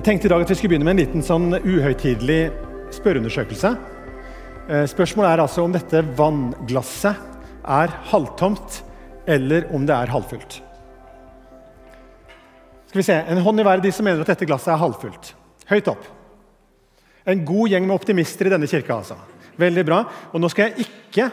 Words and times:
Jeg 0.00 0.06
tenkte 0.06 0.30
i 0.30 0.30
dag 0.32 0.40
at 0.40 0.48
vi 0.48 0.54
skulle 0.56 0.70
begynne 0.72 0.86
med 0.88 0.94
en 0.94 1.00
liten 1.02 1.20
sånn 1.20 1.50
uhøytidelig 1.60 2.46
spørreundersøkelse. 2.96 3.70
Eh, 4.72 4.86
Spørsmålet 4.88 5.28
er 5.28 5.42
altså 5.42 5.66
om 5.66 5.74
dette 5.74 6.00
vannglasset 6.16 7.18
er 7.68 7.92
halvtomt, 8.08 8.78
eller 9.28 9.66
om 9.76 9.84
det 9.84 9.92
er 9.92 10.08
halvfullt. 10.14 10.56
Skal 12.86 12.96
vi 13.02 13.04
se, 13.10 13.18
En 13.28 13.42
hånd 13.44 13.60
i 13.60 13.68
været 13.68 13.84
de 13.84 13.92
som 13.92 14.08
mener 14.08 14.24
at 14.24 14.32
dette 14.32 14.48
glasset 14.48 14.72
er 14.72 14.80
halvfullt. 14.80 15.34
Høyt 15.68 15.92
opp. 15.92 16.08
En 17.26 17.44
god 17.44 17.68
gjeng 17.68 17.84
med 17.84 18.00
optimister 18.00 18.48
i 18.48 18.56
denne 18.56 18.72
kirka. 18.72 18.94
altså. 18.94 19.20
Veldig 19.58 19.84
bra. 19.84 20.04
Og 20.32 20.40
nå 20.40 20.48
skal 20.48 20.70
jeg 20.70 20.88
ikke 20.88 21.28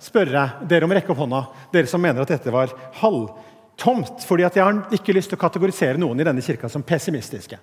spørre 0.00 0.64
dere 0.64 0.88
om 0.88 0.90
å 0.90 0.96
rekke 0.96 1.12
opp 1.12 1.20
hånda, 1.20 1.46
dere 1.70 1.86
som 1.86 2.00
mener 2.00 2.24
at 2.24 2.32
dette 2.32 2.48
var 2.48 2.72
halvtomt. 2.94 4.24
fordi 4.24 4.48
jeg 4.48 4.64
har 4.64 4.86
ikke 4.90 5.12
lyst 5.12 5.28
til 5.28 5.36
å 5.36 5.44
kategorisere 5.44 5.98
noen 5.98 6.18
i 6.20 6.24
denne 6.24 6.40
kirka 6.40 6.66
som 6.72 6.80
pessimistiske. 6.82 7.60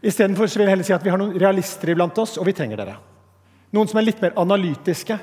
Istedenfor 0.00 0.48
vil 0.48 0.64
jeg 0.64 0.72
heller 0.72 0.86
si 0.86 0.96
at 0.96 1.04
vi 1.04 1.12
har 1.12 1.20
noen 1.20 1.36
realister 1.38 1.92
iblant 1.92 2.16
oss, 2.22 2.38
og 2.40 2.48
vi 2.48 2.54
trenger 2.56 2.80
dere. 2.80 2.96
Noen 3.76 3.90
som 3.90 4.00
er 4.00 4.06
litt 4.06 4.22
mer 4.22 4.36
analytiske. 4.40 5.18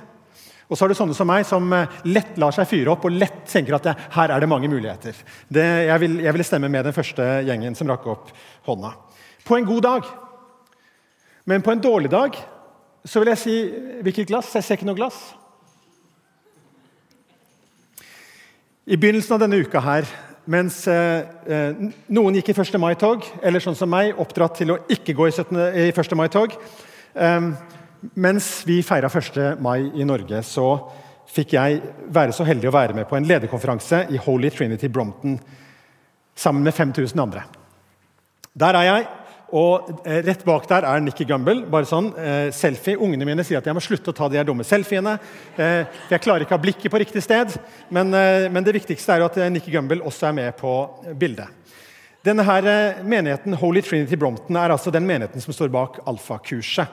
Og 0.67 0.75
så 0.75 0.83
har 0.83 0.91
du 0.91 0.97
sånne 0.99 1.15
som 1.15 1.29
meg, 1.29 1.45
som 1.47 1.71
eh, 1.73 1.97
lett 2.11 2.37
lar 2.41 2.53
seg 2.55 2.67
fyre 2.67 2.91
opp 2.91 3.07
og 3.07 3.15
lett 3.15 3.45
tenker 3.47 3.77
at 3.77 3.87
det, 3.87 3.95
her 4.17 4.33
er 4.35 4.43
det 4.43 4.49
mange 4.51 4.69
muligheter. 4.69 5.15
Det, 5.47 5.65
jeg, 5.87 6.01
vil, 6.03 6.19
jeg 6.25 6.35
vil 6.35 6.45
stemme 6.45 6.69
med 6.71 6.85
den 6.87 6.95
første 6.95 7.27
gjengen 7.47 7.77
som 7.77 7.89
rakk 7.89 8.07
opp 8.11 8.31
hånda. 8.67 8.91
På 9.47 9.57
en 9.57 9.67
god 9.67 9.83
dag. 9.85 10.13
Men 11.47 11.63
på 11.63 11.71
en 11.71 11.83
dårlig 11.83 12.11
dag 12.11 12.35
så 13.07 13.23
vil 13.23 13.31
jeg 13.31 13.39
si 13.39 13.57
hvilket 14.03 14.27
glass? 14.27 14.51
Jeg 14.57 14.67
ser 14.67 14.75
ikke 14.75 14.89
noe 14.89 14.99
glass. 14.99 15.21
I 18.87 18.99
begynnelsen 18.99 19.35
av 19.35 19.43
denne 19.43 19.59
uka 19.63 19.79
her, 19.83 20.07
mens 20.47 20.79
eh, 20.87 21.25
eh, 21.47 21.81
noen 22.13 22.37
gikk 22.39 22.53
i 22.53 22.55
1. 22.55 22.77
mai-tog, 22.79 23.25
eller 23.43 23.63
sånn 23.63 23.75
som 23.75 23.91
meg, 23.91 24.15
oppdratt 24.19 24.61
til 24.61 24.73
å 24.73 24.79
ikke 24.91 25.15
gå 25.17 25.27
i, 25.27 25.33
17, 25.33 25.59
i 25.83 25.89
1. 25.91 26.15
mai-tog 26.19 26.55
eh, 26.55 27.49
Mens 28.13 28.47
vi 28.67 28.77
feira 28.85 29.09
1. 29.09 29.57
mai 29.63 29.89
i 29.97 30.05
Norge, 30.05 30.43
så 30.45 30.67
fikk 31.33 31.55
jeg 31.57 31.79
være 32.13 32.35
så 32.35 32.45
heldig 32.47 32.69
å 32.69 32.75
være 32.75 32.95
med 32.95 33.07
på 33.09 33.17
en 33.17 33.25
lederkonferanse 33.27 34.03
i 34.13 34.19
Holy 34.21 34.51
Trinity 34.53 34.87
Brompton 34.87 35.35
sammen 36.37 36.63
med 36.63 36.75
5000 36.77 37.19
andre. 37.19 37.43
Der 38.53 38.77
er 38.77 38.85
jeg, 38.87 39.07
og 39.55 39.91
eh, 40.03 40.19
rett 40.25 40.43
bak 40.43 40.65
der 40.67 40.83
er 40.83 40.99
Nikki 40.99 41.23
Gumbel. 41.27 41.61
bare 41.71 41.87
sånn, 41.87 42.09
eh, 42.19 42.49
selfie. 42.51 42.97
Ungene 42.99 43.25
mine 43.25 43.45
sier 43.47 43.61
at 43.61 43.67
jeg 43.69 43.75
må 43.75 43.83
slutte 43.83 44.11
å 44.11 44.15
ta 44.15 44.27
de 44.27 44.39
her 44.39 44.47
dumme 44.47 44.65
selfiene. 44.67 45.17
Eh, 45.55 45.85
jeg 46.09 46.23
klarer 46.23 46.43
ikke 46.43 46.55
å 46.55 46.57
ha 46.57 46.63
blikket 46.65 46.91
på 46.91 46.99
riktig 46.99 47.23
sted. 47.23 47.55
Men, 47.89 48.13
eh, 48.13 48.49
men 48.49 48.63
det 48.63 48.75
viktigste 48.75 49.13
er 49.13 49.19
jo 49.23 49.29
at 49.29 49.37
eh, 49.37 49.49
Nikki 49.49 49.71
Gumbel 49.71 50.03
også 50.03 50.27
er 50.27 50.35
med 50.35 50.57
på 50.57 50.73
bildet. 51.15 51.47
Denne 52.27 52.43
her 52.43 52.67
eh, 52.67 53.03
menigheten, 53.03 53.55
Holy 53.55 53.81
Trinity 53.81 54.17
Brompton 54.19 54.57
er 54.59 54.73
altså 54.75 54.91
den 54.91 55.07
menigheten 55.07 55.39
som 55.39 55.55
står 55.55 55.71
bak 55.71 56.01
alfakurset. 56.05 56.87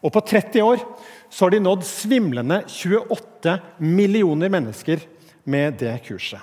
Og 0.00 0.12
På 0.14 0.22
30 0.24 0.62
år 0.64 0.80
så 1.28 1.44
har 1.44 1.50
de 1.52 1.60
nådd 1.60 1.84
svimlende 1.84 2.62
28 2.64 3.58
millioner 3.84 4.48
mennesker 4.48 5.04
med 5.44 5.76
det 5.82 5.98
kurset. 6.06 6.40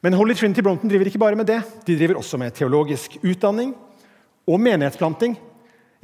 Men 0.00 0.14
Holy 0.14 0.36
Trinity 0.36 0.62
Brompton 0.62 0.88
driver 0.88 1.08
ikke 1.08 1.18
bare 1.18 1.34
med 1.34 1.48
det. 1.48 1.58
De 1.84 1.96
driver 1.98 2.20
også 2.20 2.38
med 2.38 2.54
teologisk 2.54 3.16
utdanning 3.24 3.74
og 4.48 4.60
menighetsplanting. 4.60 5.36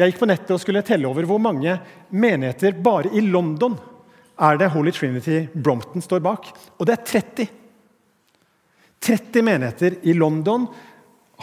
Jeg 0.01 0.13
gikk 0.13 0.21
på 0.23 0.29
nettet 0.31 0.55
og 0.55 0.61
skulle 0.63 0.85
telle 0.87 1.09
over 1.09 1.27
hvor 1.29 1.41
mange 1.43 1.77
menigheter 2.09 2.77
bare 2.81 3.13
i 3.13 3.23
London 3.25 3.77
er 4.41 4.57
det 4.57 4.71
Holy 4.73 4.93
Trinity 4.97 5.43
Brompton 5.53 6.01
står 6.05 6.23
bak. 6.25 6.49
Og 6.79 6.89
det 6.89 6.97
er 6.97 7.05
30. 7.21 7.49
30 9.01 9.45
menigheter 9.45 9.99
i 10.09 10.15
London 10.17 10.67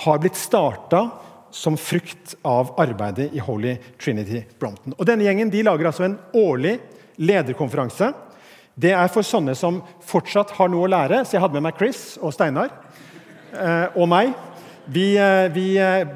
har 0.05 0.21
blitt 0.21 0.37
starta 0.37 1.07
som 1.53 1.77
frukt 1.77 2.35
av 2.45 2.73
arbeidet 2.81 3.31
i 3.33 3.41
Holy 3.41 3.75
Trinity 4.01 4.43
Brompton. 4.59 4.93
Og 4.97 5.05
Denne 5.09 5.25
gjengen 5.25 5.53
de 5.53 5.63
lager 5.65 5.89
altså 5.89 6.05
en 6.07 6.17
årlig 6.37 6.77
lederkonferanse. 7.17 8.11
Det 8.77 8.91
er 8.93 9.09
for 9.09 9.25
sånne 9.25 9.55
som 9.57 9.79
fortsatt 10.05 10.53
har 10.57 10.69
noe 10.69 10.85
å 10.85 10.91
lære. 10.91 11.23
Så 11.25 11.37
jeg 11.37 11.45
hadde 11.45 11.57
med 11.57 11.65
meg 11.69 11.79
Chris 11.79 12.01
og 12.21 12.33
Steinar 12.35 12.69
eh, 13.53 13.97
og 13.97 14.05
meg. 14.11 14.35
Vi, 14.93 15.09
eh, 15.19 15.47
vi 15.51 15.67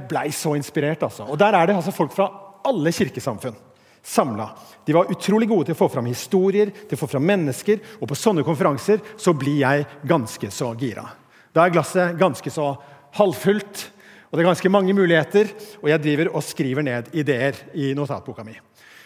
blei 0.10 0.30
så 0.36 0.56
inspirert, 0.56 1.04
altså. 1.04 1.28
Og 1.28 1.38
Der 1.38 1.54
er 1.54 1.68
det 1.68 1.76
altså 1.76 1.92
folk 1.92 2.14
fra 2.16 2.30
alle 2.66 2.92
kirkesamfunn 2.92 3.58
samla. 4.04 4.50
De 4.86 4.94
var 4.94 5.12
utrolig 5.12 5.48
gode 5.50 5.70
til 5.70 5.76
å 5.76 5.82
få 5.84 5.90
fram 5.94 6.08
historier, 6.10 6.72
til 6.72 6.98
å 6.98 7.02
få 7.04 7.10
fram 7.12 7.26
mennesker. 7.28 7.82
Og 8.02 8.10
på 8.10 8.18
sånne 8.18 8.46
konferanser 8.46 9.02
så 9.20 9.34
blir 9.38 9.62
jeg 9.62 9.88
ganske 10.08 10.52
så 10.54 10.72
gira. 10.80 11.06
Da 11.54 11.66
er 11.66 11.74
glasset 11.76 12.18
ganske 12.20 12.54
så 12.54 12.74
halvfullt, 13.18 13.84
og 14.32 14.38
det 14.38 14.44
er 14.44 14.50
ganske 14.50 14.72
mange 14.72 14.96
muligheter. 14.96 15.52
Og 15.84 15.92
jeg 15.92 16.04
driver 16.04 16.32
og 16.34 16.46
skriver 16.48 16.88
ned 16.88 17.12
ideer 17.14 17.58
i 17.76 17.92
notatboka 17.98 18.46
mi. 18.48 18.56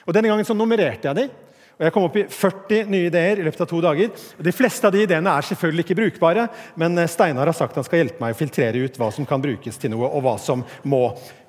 Og 0.05 0.13
Denne 0.13 0.29
gangen 0.29 0.45
så 0.45 0.55
nummererte 0.55 1.09
jeg 1.09 1.17
de, 1.17 1.29
og 1.75 1.83
jeg 1.83 1.91
kom 1.91 2.05
opp 2.07 2.15
i 2.15 2.23
40 2.31 2.87
nye 2.87 3.09
ideer 3.09 3.41
i 3.41 3.43
løpet 3.43 3.65
av 3.65 3.67
to 3.67 3.81
dager. 3.83 4.11
De 4.39 4.53
fleste 4.55 4.87
av 4.87 4.93
de 4.95 5.01
ideene 5.03 5.31
er 5.35 5.43
selvfølgelig 5.43 5.83
ikke 5.83 5.97
brukbare, 5.99 6.45
men 6.79 7.01
Steinar 7.11 7.51
har 7.51 7.57
sagt 7.57 7.75
han 7.75 7.83
skal 7.83 7.99
hjelpe 7.99 8.23
meg 8.23 8.31
å 8.31 8.39
filtrere 8.39 8.85
ut 8.85 8.99
hva 9.01 9.09
som 9.11 9.27
kan 9.27 9.43
brukes 9.43 9.79
til 9.81 9.91
noe, 9.91 10.07
og 10.07 10.23
hva 10.23 10.37
som 10.39 10.63
må 10.87 11.01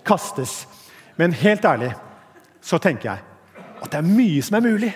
kastes. 0.07 0.65
Men 1.15 1.37
helt 1.45 1.65
ærlig 1.69 1.93
så 2.59 2.81
tenker 2.83 3.13
jeg 3.13 3.23
at 3.77 3.93
det 3.93 4.01
er 4.01 4.09
mye 4.09 4.43
som 4.43 4.59
er 4.59 4.67
mulig. 4.67 4.91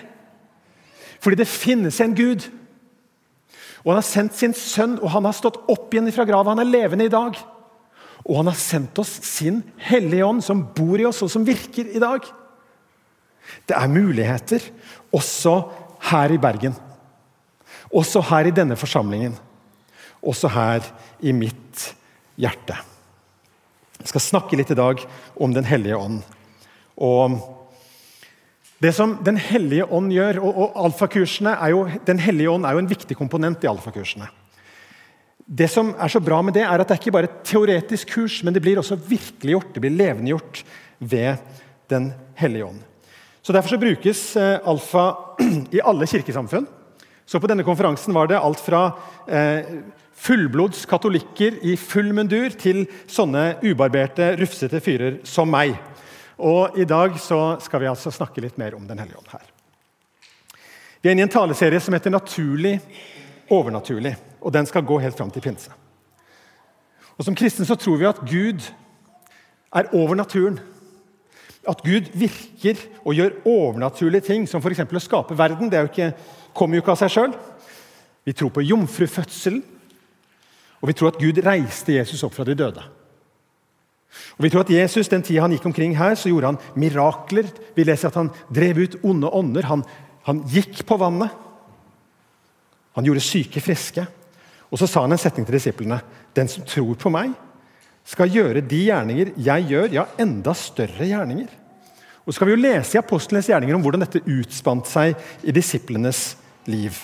Fordi 1.23 1.39
det 1.39 1.47
finnes 1.47 2.01
en 2.03 2.17
Gud. 2.17 2.49
Og 3.85 3.93
Han 3.93 4.01
har 4.01 4.09
sendt 4.09 4.35
sin 4.35 4.57
sønn, 4.57 4.99
og 4.99 5.09
han 5.15 5.25
har 5.25 5.37
stått 5.37 5.61
opp 5.71 5.93
igjen 5.93 6.11
fra 6.11 6.25
grava. 6.27 6.51
Han 6.51 6.61
er 6.61 6.69
levende 6.69 7.07
i 7.07 7.13
dag. 7.13 7.39
Og 8.27 8.35
han 8.37 8.51
har 8.51 8.57
sendt 8.59 8.99
oss 9.01 9.13
sin 9.25 9.61
Hellige 9.81 10.25
Ånd, 10.27 10.43
som 10.43 10.67
bor 10.75 10.99
i 10.99 11.07
oss, 11.07 11.21
og 11.23 11.31
som 11.33 11.45
virker 11.45 11.87
i 11.87 12.01
dag. 12.01 12.27
Det 13.67 13.77
er 13.77 13.91
muligheter 13.91 14.65
også 15.13 15.55
her 16.11 16.33
i 16.33 16.39
Bergen. 16.41 16.75
Også 17.91 18.21
her 18.31 18.47
i 18.47 18.55
denne 18.55 18.77
forsamlingen. 18.79 19.35
Også 20.21 20.49
her 20.51 20.85
i 21.19 21.33
mitt 21.35 21.87
hjerte. 22.39 22.77
Jeg 24.01 24.09
skal 24.09 24.23
snakke 24.23 24.57
litt 24.57 24.71
i 24.73 24.77
dag 24.77 25.01
om 25.37 25.53
Den 25.53 25.67
hellige 25.67 25.97
ånd. 25.97 26.21
Og 26.97 27.39
det 28.81 28.93
som 28.97 29.19
Den 29.23 29.37
hellige 29.37 29.85
ånd 29.85 30.11
gjør, 30.13 30.41
og, 30.41 30.57
og 30.57 30.77
alfakursene 30.87 31.53
er 31.53 31.73
jo, 31.75 31.87
Den 32.07 32.21
hellige 32.21 32.49
ånd 32.49 32.65
er 32.65 32.77
jo 32.77 32.83
en 32.83 32.89
viktig 32.89 33.17
komponent 33.17 33.63
i 33.63 33.69
alfakursene. 33.69 34.29
Det 35.45 35.67
som 35.69 35.91
er 35.99 36.07
så 36.07 36.21
bra 36.23 36.39
med 36.45 36.55
det, 36.55 36.63
er 36.63 36.79
at 36.79 36.87
det 36.87 36.95
er 36.95 37.01
ikke 37.01 37.13
bare 37.13 37.27
et 37.27 37.41
teoretisk 37.49 38.13
kurs, 38.13 38.39
men 38.43 38.55
det 38.55 38.61
blir 38.63 38.79
også 38.79 38.95
virkeliggjort, 38.95 39.73
det 39.73 39.83
blir 39.83 39.97
levendegjort 39.97 40.63
ved 40.99 41.37
Den 41.91 42.13
hellige 42.39 42.65
ånd. 42.69 42.79
Så 43.41 43.53
Derfor 43.53 43.69
så 43.69 43.77
brukes 43.77 44.35
eh, 44.37 44.59
alfa 44.65 45.17
i 45.71 45.81
alle 45.81 46.07
kirkesamfunn. 46.07 46.67
Så 47.25 47.39
På 47.39 47.47
denne 47.47 47.63
konferansen 47.63 48.13
var 48.13 48.27
det 48.27 48.39
alt 48.39 48.59
fra 48.59 48.91
eh, 49.27 49.65
fullblods 50.13 50.85
katolikker 50.85 51.57
i 51.65 51.77
full 51.79 52.11
mundur 52.13 52.53
til 52.59 52.83
sånne 53.09 53.55
ubarberte, 53.63 54.35
rufsete 54.37 54.81
fyrer 54.83 55.21
som 55.25 55.49
meg. 55.49 55.73
Og 56.41 56.77
I 56.77 56.85
dag 56.85 57.17
så 57.21 57.57
skal 57.61 57.81
vi 57.81 57.89
altså 57.89 58.13
snakke 58.13 58.41
litt 58.43 58.59
mer 58.61 58.75
om 58.77 58.85
Den 58.87 59.01
hellige 59.01 59.17
ånd 59.17 59.33
her. 59.33 59.47
Vi 61.01 61.09
er 61.09 61.15
inne 61.15 61.23
i 61.23 61.25
en 61.25 61.33
taleserie 61.33 61.79
som 61.81 61.93
heter 61.93 62.11
'Naturlig 62.11 62.79
overnaturlig'. 63.49 64.15
og 64.41 64.53
Den 64.53 64.65
skal 64.65 64.85
gå 64.85 64.99
helt 65.01 65.17
fram 65.17 65.31
til 65.31 65.41
pinse. 65.41 65.71
Og 67.17 67.25
Som 67.25 67.35
kristne 67.35 67.65
så 67.65 67.75
tror 67.75 67.97
vi 67.97 68.05
at 68.05 68.19
Gud 68.19 68.61
er 69.73 69.83
over 69.93 70.15
naturen. 70.15 70.59
At 71.67 71.83
Gud 71.85 72.09
virker 72.17 72.79
og 73.05 73.13
gjør 73.13 73.35
overnaturlige 73.45 74.25
ting, 74.31 74.47
som 74.49 74.61
f.eks. 74.61 74.81
å 74.81 75.03
skape 75.03 75.37
verden. 75.37 75.69
Det 75.69 75.81
jo 75.81 75.91
ikke, 75.91 76.13
kommer 76.57 76.77
jo 76.77 76.83
ikke 76.83 76.95
av 76.95 77.01
seg 77.03 77.13
sjøl. 77.13 77.35
Vi 78.25 78.33
tror 78.37 78.49
på 78.53 78.63
jomfrufødselen. 78.65 79.61
Og 80.81 80.89
vi 80.89 80.95
tror 80.97 81.11
at 81.11 81.21
Gud 81.21 81.37
reiste 81.45 81.93
Jesus 81.93 82.23
opp 82.25 82.33
fra 82.33 82.45
de 82.47 82.57
døde. 82.57 82.81
Og 84.37 84.43
vi 84.43 84.49
tror 84.51 84.65
at 84.65 84.73
Jesus, 84.73 85.07
Den 85.07 85.23
tida 85.23 85.45
han 85.45 85.53
gikk 85.53 85.65
omkring 85.69 85.93
her, 85.97 86.15
så 86.15 86.29
gjorde 86.29 86.51
han 86.51 86.59
mirakler. 86.75 87.47
Vi 87.75 87.85
leser 87.85 88.09
at 88.09 88.17
han 88.17 88.31
drev 88.49 88.81
ut 88.81 88.97
onde 89.03 89.29
ånder. 89.29 89.69
Han, 89.69 89.85
han 90.25 90.41
gikk 90.49 90.81
på 90.85 90.97
vannet. 90.97 91.29
Han 92.97 93.05
gjorde 93.05 93.23
syke 93.23 93.61
friske. 93.61 94.03
Og 94.71 94.79
så 94.79 94.87
sa 94.87 95.05
han 95.05 95.13
en 95.13 95.21
setning 95.21 95.45
til 95.45 95.55
disiplene. 95.55 96.01
Den 96.35 96.49
som 96.51 96.65
tror 96.67 96.97
på 96.99 97.11
meg, 97.13 97.35
skal 98.07 98.31
gjøre 98.33 98.63
de 98.65 98.83
gjerninger 98.87 99.33
jeg 99.39 99.67
gjør, 99.69 99.89
ja, 99.93 100.05
enda 100.21 100.53
større 100.57 101.07
gjerninger. 101.07 101.49
Og 102.21 102.31
så 102.31 102.37
skal 102.37 102.49
vi 102.49 102.55
jo 102.55 102.61
lese 102.61 102.97
i 102.97 103.01
apostlenes 103.01 103.49
gjerninger 103.49 103.77
om 103.77 103.83
hvordan 103.83 104.03
dette 104.05 104.23
utspant 104.29 104.89
seg 104.89 105.15
i 105.47 105.53
disiplenes 105.55 106.35
liv. 106.69 106.97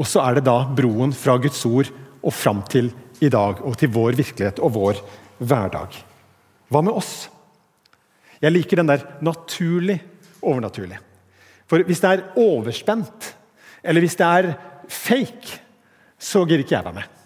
Og 0.00 0.08
så 0.08 0.22
er 0.24 0.38
det 0.38 0.46
da 0.48 0.62
broen 0.64 1.12
fra 1.16 1.36
Guds 1.40 1.60
ord 1.68 1.90
og 2.20 2.32
fram 2.32 2.62
til 2.72 2.88
i 3.20 3.28
dag, 3.28 3.60
og 3.60 3.76
til 3.76 3.92
vår 3.92 4.16
virkelighet 4.16 4.60
og 4.64 4.72
vår 4.72 5.02
hverdag. 5.44 5.98
Hva 6.72 6.80
med 6.84 6.96
oss? 6.96 7.28
Jeg 8.40 8.54
liker 8.54 8.80
den 8.80 8.88
der 8.88 9.04
naturlig 9.20 9.98
overnaturlig. 10.40 10.96
For 11.68 11.84
hvis 11.84 12.00
det 12.00 12.10
er 12.10 12.26
overspent, 12.40 13.34
eller 13.84 14.00
hvis 14.00 14.16
det 14.16 14.26
er 14.26 14.52
fake, 14.88 15.60
så 16.18 16.46
gidder 16.46 16.64
ikke 16.64 16.78
jeg 16.78 16.88
være 16.88 17.00
med. 17.02 17.19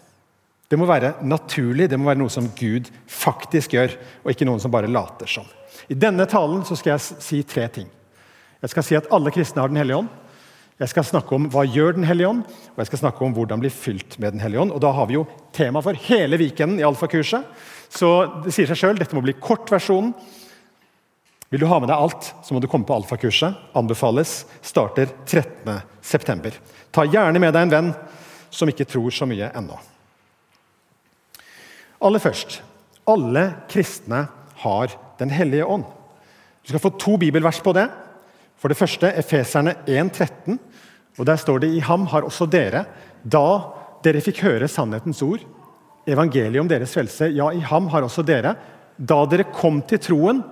Det 0.69 0.77
må 0.81 0.87
være 0.89 1.13
naturlig, 1.21 1.89
det 1.89 1.97
må 1.99 2.09
være 2.09 2.19
noe 2.23 2.33
som 2.33 2.47
Gud 2.57 2.89
faktisk 3.11 3.75
gjør, 3.75 3.93
og 4.23 4.31
ikke 4.33 4.47
noen 4.49 4.61
som 4.63 4.73
bare 4.73 4.89
later 4.89 5.29
som. 5.29 5.45
I 5.91 5.97
denne 5.97 6.25
talen 6.29 6.63
skal 6.65 6.95
jeg 6.95 7.21
si 7.21 7.41
tre 7.45 7.67
ting. 7.69 7.89
Jeg 8.63 8.73
skal 8.73 8.85
si 8.87 8.97
at 8.97 9.09
alle 9.13 9.33
kristne 9.33 9.61
har 9.61 9.69
Den 9.69 9.77
hellige 9.77 9.99
ånd. 10.01 10.09
Jeg 10.81 10.91
skal 10.91 11.05
snakke 11.07 11.35
om 11.37 11.45
hva 11.53 11.63
gjør 11.63 11.93
Den 11.95 12.07
hellige 12.07 12.31
ånd, 12.31 12.41
og 12.73 12.81
jeg 12.81 12.89
skal 12.89 13.03
snakke 13.05 13.23
om 13.23 13.35
hvordan 13.35 13.61
bli 13.61 13.69
fylt 13.69 14.17
med 14.19 14.33
Den 14.33 14.41
hellige 14.41 14.63
ånd. 14.65 14.73
Og 14.73 14.81
Da 14.81 14.91
har 14.91 15.05
vi 15.05 15.19
jo 15.19 15.27
tema 15.53 15.81
for 15.85 15.93
hele 16.07 16.39
weekenden 16.41 16.79
i 16.79 16.87
alfakurset. 16.87 17.45
Så 17.89 18.09
det 18.43 18.55
sier 18.55 18.67
seg 18.67 18.81
selv, 18.81 18.99
dette 18.99 19.15
må 19.15 19.21
bli 19.21 19.37
kortversjonen. 19.37 20.15
Vil 21.53 21.61
du 21.61 21.69
ha 21.69 21.77
med 21.79 21.87
deg 21.87 21.95
alt, 22.01 22.33
så 22.43 22.55
må 22.55 22.59
du 22.59 22.67
komme 22.67 22.87
på 22.89 22.97
alfakurset. 22.97 23.53
Anbefales. 23.77 24.45
Starter 24.65 25.13
13.9. 25.29 26.57
Ta 26.91 27.05
gjerne 27.05 27.39
med 27.39 27.53
deg 27.53 27.67
en 27.67 27.75
venn 27.75 27.91
som 28.49 28.67
ikke 28.71 28.87
tror 28.89 29.13
så 29.13 29.29
mye 29.29 29.53
ennå. 29.53 29.77
Aller 32.05 32.21
først 32.21 32.61
alle 33.05 33.51
kristne 33.69 34.25
har 34.63 34.95
Den 35.19 35.29
hellige 35.29 35.65
ånd. 35.65 35.85
Du 36.63 36.73
skal 36.73 36.81
få 36.83 36.89
to 36.99 37.17
bibelvers 37.17 37.61
på 37.63 37.71
det. 37.73 37.85
For 38.59 38.67
det 38.67 38.77
første 38.77 39.13
Efeserne 39.15 39.75
1,13. 39.87 40.57
og 41.17 41.25
Der 41.25 41.35
står 41.35 41.59
det 41.59 41.69
i 41.71 41.79
ham 41.79 42.05
har 42.07 42.21
også 42.21 42.45
dere, 42.51 42.85
da 43.23 43.61
dere 44.03 44.21
fikk 44.21 44.41
høre 44.43 44.67
sannhetens 44.67 45.21
ord, 45.21 45.39
evangeliet 46.07 46.59
om 46.59 46.67
deres 46.67 46.93
frelse, 46.93 47.29
ja, 47.31 47.49
i 47.51 47.59
ham 47.59 47.87
har 47.87 48.03
også 48.03 48.25
dere, 48.27 48.55
da 48.97 49.25
dere 49.25 49.47
kom 49.53 49.81
til 49.81 49.99
troen, 49.99 50.43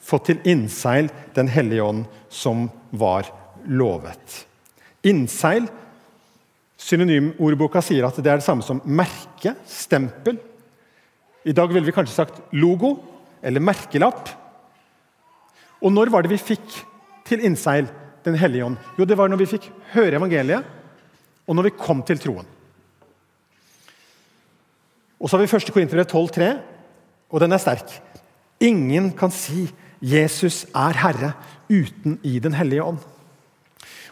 fått 0.00 0.26
til 0.26 0.42
innseil 0.44 1.10
Den 1.34 1.48
hellige 1.48 1.82
ånd, 1.82 2.04
som 2.28 2.70
var 2.90 3.30
lovet. 3.66 4.46
Innseil 5.04 5.68
Synonymordboka 6.78 7.80
sier 7.82 8.06
at 8.06 8.16
det 8.16 8.30
er 8.30 8.38
det 8.38 8.46
samme 8.46 8.62
som 8.62 8.82
merke, 8.84 9.54
stempel. 9.66 10.38
I 11.48 11.54
dag 11.56 11.72
ville 11.72 11.86
vi 11.88 11.94
kanskje 11.96 12.16
sagt 12.16 12.40
logo 12.52 12.98
eller 13.42 13.64
merkelapp. 13.64 14.28
Og 15.80 15.92
når 15.94 16.10
var 16.12 16.24
det 16.24 16.32
vi 16.34 16.40
fikk 16.42 16.66
til 17.28 17.44
innseil 17.46 17.88
Den 18.26 18.34
hellige 18.36 18.66
ånd? 18.66 18.76
Jo, 18.98 19.06
det 19.06 19.16
var 19.16 19.30
når 19.30 19.38
vi 19.40 19.46
fikk 19.54 19.68
høre 19.94 20.18
evangeliet, 20.18 20.64
og 21.48 21.54
når 21.56 21.68
vi 21.68 21.76
kom 21.78 22.02
til 22.04 22.18
troen. 22.20 22.48
Og 25.16 25.30
så 25.30 25.38
har 25.38 25.46
vi 25.46 25.56
1. 25.56 25.70
Korintere 25.72 26.04
12,3, 26.04 26.48
og 27.30 27.40
den 27.40 27.54
er 27.54 27.62
sterk. 27.62 27.94
Ingen 28.60 29.12
kan 29.16 29.30
si 29.30 29.70
'Jesus 30.02 30.66
er 30.74 30.98
Herre' 30.98 31.32
uten 31.70 32.18
i 32.22 32.38
Den 32.38 32.52
hellige 32.52 32.84
ånd. 32.84 32.98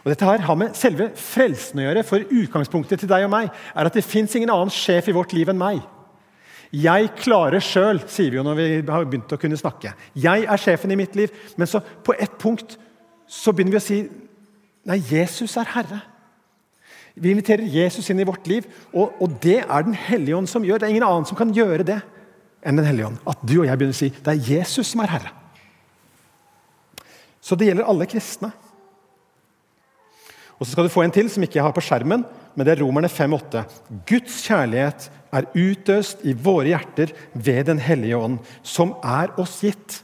Og 0.03 0.09
Dette 0.09 0.25
her 0.25 0.39
har 0.39 0.55
med 0.55 0.73
selve 0.73 1.11
frelsen 1.15 1.79
å 1.79 1.83
gjøre, 1.83 2.03
for 2.03 2.19
utgangspunktet 2.19 2.99
til 2.99 3.09
deg 3.09 3.23
og 3.23 3.29
meg 3.29 3.49
er 3.75 3.85
at 3.85 3.93
det 3.93 4.03
fins 4.03 4.35
ingen 4.35 4.49
annen 4.49 4.69
sjef 4.71 5.07
i 5.07 5.11
vårt 5.11 5.33
liv 5.33 5.49
enn 5.49 5.59
meg. 5.59 5.81
Jeg 6.75 7.13
klarer 7.21 7.63
sjøl, 7.63 8.01
sier 8.11 8.33
vi 8.33 8.39
jo 8.39 8.43
når 8.43 8.57
vi 8.59 8.67
har 8.89 9.07
begynt 9.07 9.31
å 9.31 9.39
kunne 9.39 9.59
snakke. 9.59 9.93
Jeg 10.19 10.43
er 10.43 10.61
sjefen 10.61 10.91
i 10.91 10.99
mitt 10.99 11.15
liv. 11.15 11.31
Men 11.55 11.69
så 11.69 11.79
på 11.79 12.15
ett 12.17 12.35
punkt 12.41 12.75
så 13.27 13.53
begynner 13.55 13.77
vi 13.77 13.81
å 13.81 13.85
si 13.85 13.99
nei, 14.87 14.99
Jesus 15.03 15.55
er 15.59 15.71
Herre. 15.75 16.01
Vi 17.17 17.31
inviterer 17.33 17.65
Jesus 17.65 18.11
inn 18.11 18.19
i 18.21 18.27
vårt 18.27 18.45
liv, 18.49 18.67
og, 18.91 19.15
og 19.23 19.39
det 19.41 19.63
er 19.63 19.87
Den 19.87 19.95
hellige 19.97 20.37
ånd 20.37 20.49
som 20.51 20.65
gjør. 20.65 20.79
Det 20.79 20.87
er 20.89 20.93
ingen 20.93 21.07
annen 21.07 21.25
som 21.25 21.39
kan 21.39 21.53
gjøre 21.55 21.87
det 21.87 21.97
enn 22.61 22.77
Den 22.77 22.87
hellige 22.87 23.09
ånd. 23.09 23.19
At 23.25 23.41
du 23.41 23.57
og 23.61 23.67
jeg 23.67 23.79
begynner 23.79 23.95
å 23.95 24.01
si 24.03 24.11
det 24.13 24.33
er 24.33 24.53
Jesus 24.57 24.91
som 24.91 25.01
er 25.03 25.13
Herre. 25.15 25.33
Så 27.41 27.55
det 27.55 27.69
gjelder 27.69 27.87
alle 27.87 28.09
kristne. 28.11 28.51
Og 30.57 30.65
så 30.65 30.73
skal 30.73 30.87
du 30.87 30.91
få 30.91 31.05
en 31.05 31.13
til 31.13 31.29
som 31.31 31.43
ikke 31.45 31.59
jeg 31.59 31.65
har 31.67 31.75
på 31.75 31.83
skjermen, 31.85 32.25
men 32.57 32.65
det 32.65 32.73
er 32.73 32.81
Romerne 32.81 33.09
5,8. 33.11 33.61
Guds 34.09 34.39
kjærlighet 34.47 35.07
er 35.33 35.47
utøst 35.55 36.23
i 36.27 36.33
våre 36.33 36.71
hjerter 36.71 37.13
ved 37.33 37.65
Den 37.67 37.79
hellige 37.79 38.17
ånd, 38.17 38.39
som 38.63 38.95
er 39.03 39.33
oss 39.39 39.59
gitt. 39.61 40.01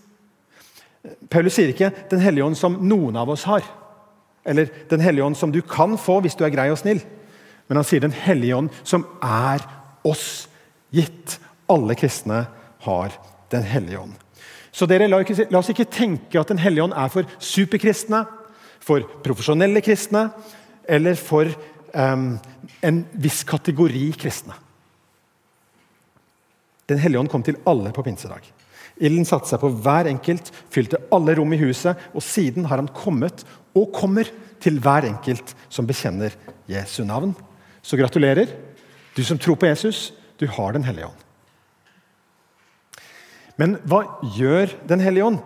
Paulus 1.30 1.54
sier 1.54 1.74
ikke 1.74 1.92
'Den 2.10 2.20
hellige 2.20 2.46
ånd' 2.46 2.56
som 2.58 2.78
noen 2.82 3.16
av 3.16 3.30
oss 3.30 3.44
har. 3.44 3.64
Eller 4.46 4.70
'Den 4.90 5.00
hellige 5.00 5.24
ånd' 5.24 5.38
som 5.38 5.52
du 5.52 5.62
kan 5.62 5.98
få 5.98 6.22
hvis 6.22 6.36
du 6.36 6.46
er 6.46 6.50
grei 6.50 6.70
og 6.72 6.78
snill. 6.78 7.02
Men 7.68 7.78
han 7.78 7.84
sier 7.84 8.00
'Den 8.00 8.12
hellige 8.12 8.56
ånd' 8.56 8.72
som 8.84 9.06
er 9.22 9.60
oss 10.04 10.48
gitt. 10.92 11.40
Alle 11.70 11.96
kristne 11.96 12.48
har 12.80 13.12
Den 13.52 13.64
hellige 13.64 14.00
ånd. 14.00 14.14
Så 14.72 14.88
dere, 14.90 15.08
la, 15.08 15.22
oss 15.60 15.70
ikke 15.70 15.86
tenke 15.86 16.40
at 16.40 16.48
Den 16.48 16.58
hellige 16.58 16.84
ånd 16.84 16.94
er 16.94 17.08
for 17.08 17.24
superkristne, 17.40 18.26
for 18.80 19.00
profesjonelle 19.24 19.82
kristne 19.82 20.32
eller 20.90 21.16
for 21.16 21.46
um, 21.94 22.40
en 22.82 23.06
viss 23.14 23.44
kategori 23.44 24.12
kristne. 24.18 24.54
Den 26.90 27.00
hellige 27.00 27.22
ånd 27.24 27.32
kom 27.32 27.44
til 27.46 27.60
alle 27.70 27.94
på 27.96 28.04
pinsedag. 28.06 28.46
Ilden 29.02 29.26
satte 29.26 29.50
seg 29.50 29.62
på 29.62 29.72
hver 29.84 30.10
enkelt, 30.12 30.52
fylte 30.74 31.02
alle 31.14 31.36
rom 31.40 31.54
i 31.56 31.62
huset, 31.62 31.98
og 32.14 32.24
siden 32.26 32.68
har 32.70 32.82
han 32.82 32.92
kommet 32.94 33.46
og 33.74 33.94
kommer 33.96 34.30
til 34.64 34.78
hver 34.84 35.08
enkelt 35.10 35.56
som 35.72 35.88
bekjenner 35.90 36.36
Jesu 36.70 37.02
navn. 37.08 37.34
Så 37.84 37.98
gratulerer. 38.00 38.52
Du 39.16 39.24
som 39.26 39.38
tror 39.38 39.58
på 39.60 39.68
Jesus, 39.68 40.12
du 40.40 40.48
har 40.48 40.74
Den 40.74 40.84
hellige 40.84 41.06
ånd. 41.06 41.20
Men 43.58 43.78
hva 43.86 44.04
gjør 44.36 44.74
Den 44.88 45.00
hellige 45.00 45.26
ånd? 45.26 45.40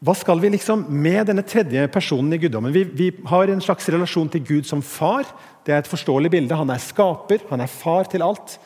Hva 0.00 0.14
skal 0.16 0.40
vi 0.40 0.48
liksom 0.48 0.86
med 0.88 1.26
denne 1.28 1.44
tredje 1.44 1.84
personen 1.92 2.32
i 2.32 2.38
guddommen? 2.40 2.72
Vi, 2.72 2.84
vi, 2.84 3.10
har 3.28 3.50
en 3.52 3.60
slags 3.60 3.84
relasjon 3.92 4.30
til 4.32 4.40
Gud 4.40 4.64
som 4.64 4.80
far. 4.80 5.28
Det 5.64 5.74
er 5.74 5.82
et 5.82 5.90
forståelig 5.90 6.30
bilde. 6.32 6.56
Han 6.56 6.72
er 6.72 6.80
skaper, 6.80 7.44
han 7.50 7.60
er 7.60 7.68
far 7.68 8.08
til 8.08 8.24
alt. 8.24 8.56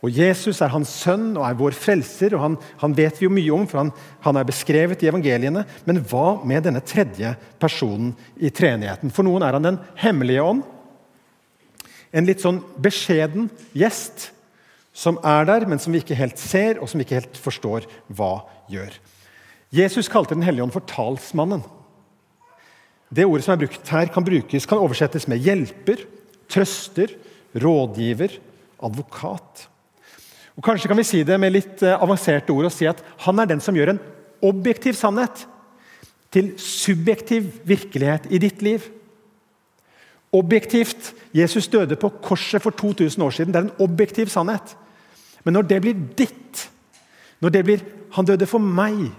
Og 0.00 0.16
Jesus 0.16 0.62
er 0.64 0.72
hans 0.72 0.92
sønn 1.02 1.34
og 1.34 1.44
er 1.44 1.56
vår 1.58 1.76
frelser, 1.76 2.32
og 2.36 2.44
han, 2.44 2.56
han 2.80 2.96
vet 2.96 3.18
vi 3.20 3.26
jo 3.26 3.32
mye 3.34 3.52
om, 3.52 3.66
for 3.68 3.82
han, 3.82 3.90
han, 4.24 4.38
er 4.40 4.48
beskrevet 4.48 5.02
i 5.04 5.10
evangeliene. 5.10 5.66
Men 5.84 6.00
hva 6.08 6.38
med 6.48 6.64
denne 6.64 6.80
tredje 6.80 7.34
personen 7.60 8.14
i 8.40 8.48
treenigheten? 8.48 9.12
For 9.12 9.26
noen 9.26 9.44
er 9.44 9.58
han 9.58 9.68
den 9.68 9.80
hemmelige 10.00 10.46
ånd. 10.46 10.62
En 12.16 12.26
litt 12.26 12.40
sånn 12.42 12.62
beskjeden 12.80 13.50
gjest 13.76 14.30
som 14.96 15.20
er 15.22 15.44
der, 15.46 15.66
men 15.68 15.78
som 15.78 15.92
vi 15.94 16.00
ikke 16.02 16.18
helt 16.18 16.40
ser, 16.40 16.80
og 16.80 16.88
som 16.90 16.98
vi 16.98 17.06
ikke 17.06 17.20
helt 17.20 17.38
forstår 17.38 17.86
hva 18.08 18.32
gjør. 18.72 18.96
Jesus 19.70 20.10
kalte 20.10 20.34
Den 20.34 20.42
hellige 20.42 20.64
ånd 20.64 20.74
for 20.74 20.86
talsmannen. 20.88 21.62
Det 23.10 23.26
ordet 23.26 23.44
som 23.44 23.54
er 23.54 23.60
brukt 23.62 23.92
her, 23.92 24.08
kan, 24.10 24.24
brukes, 24.26 24.66
kan 24.66 24.80
oversettes 24.80 25.26
med 25.30 25.42
hjelper, 25.42 26.06
trøster, 26.50 27.12
rådgiver, 27.58 28.36
advokat. 28.82 29.66
Og 30.58 30.64
Kanskje 30.64 30.90
kan 30.90 30.98
vi 30.98 31.06
si 31.06 31.22
det 31.24 31.38
med 31.40 31.54
litt 31.54 31.82
eh, 31.86 31.96
avanserte 31.96 32.52
ord 32.52 32.68
og 32.68 32.74
si 32.74 32.88
at 32.90 33.02
han 33.24 33.38
er 33.40 33.50
den 33.50 33.62
som 33.62 33.76
gjør 33.76 33.94
en 33.94 34.02
objektiv 34.44 34.96
sannhet 34.98 35.44
til 36.32 36.52
subjektiv 36.60 37.48
virkelighet 37.66 38.28
i 38.30 38.40
ditt 38.42 38.62
liv. 38.62 38.84
Objektivt. 40.32 41.12
Jesus 41.34 41.68
døde 41.70 41.98
på 41.98 42.12
korset 42.22 42.62
for 42.62 42.70
2000 42.70 43.24
år 43.24 43.34
siden. 43.34 43.54
Det 43.54 43.60
er 43.60 43.66
en 43.68 43.82
objektiv 43.82 44.30
sannhet. 44.30 44.76
Men 45.44 45.56
når 45.56 45.66
det 45.70 45.80
blir 45.82 46.04
ditt, 46.18 46.68
når 47.40 47.48
det 47.48 47.64
blir 47.64 47.80
'Han 48.10 48.24
døde 48.24 48.46
for 48.46 48.58
meg', 48.58 49.12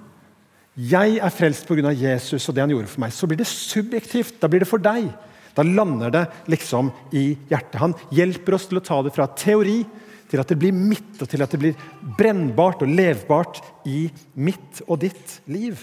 'Jeg 0.77 1.17
er 1.17 1.29
frelst 1.29 1.67
pga. 1.67 1.91
Jesus 1.91 2.49
og 2.49 2.55
det 2.55 2.61
han 2.61 2.69
gjorde 2.69 2.87
for 2.87 2.99
meg', 2.99 3.11
så 3.11 3.27
blir 3.27 3.37
det 3.37 3.47
subjektivt. 3.47 4.41
Da 4.41 4.47
blir 4.47 4.59
det 4.59 4.67
for 4.67 4.77
deg. 4.77 5.13
Da 5.55 5.63
lander 5.63 6.09
det 6.09 6.27
liksom 6.47 6.91
i 7.13 7.37
hjertet. 7.49 7.79
Han 7.79 7.95
hjelper 8.11 8.53
oss 8.53 8.67
til 8.67 8.77
å 8.77 8.83
ta 8.83 9.01
det 9.01 9.13
fra 9.13 9.27
teori 9.27 9.85
til 10.31 10.41
at 10.41 10.51
det 10.51 10.59
blir 10.59 10.75
mitt, 10.75 11.15
og 11.19 11.27
til 11.29 11.43
at 11.43 11.51
det 11.51 11.59
blir 11.59 11.87
brennbart 12.17 12.85
og 12.85 12.91
levbart 12.91 13.59
i 13.89 14.05
mitt 14.39 14.81
og 14.87 15.01
ditt 15.03 15.39
liv. 15.51 15.79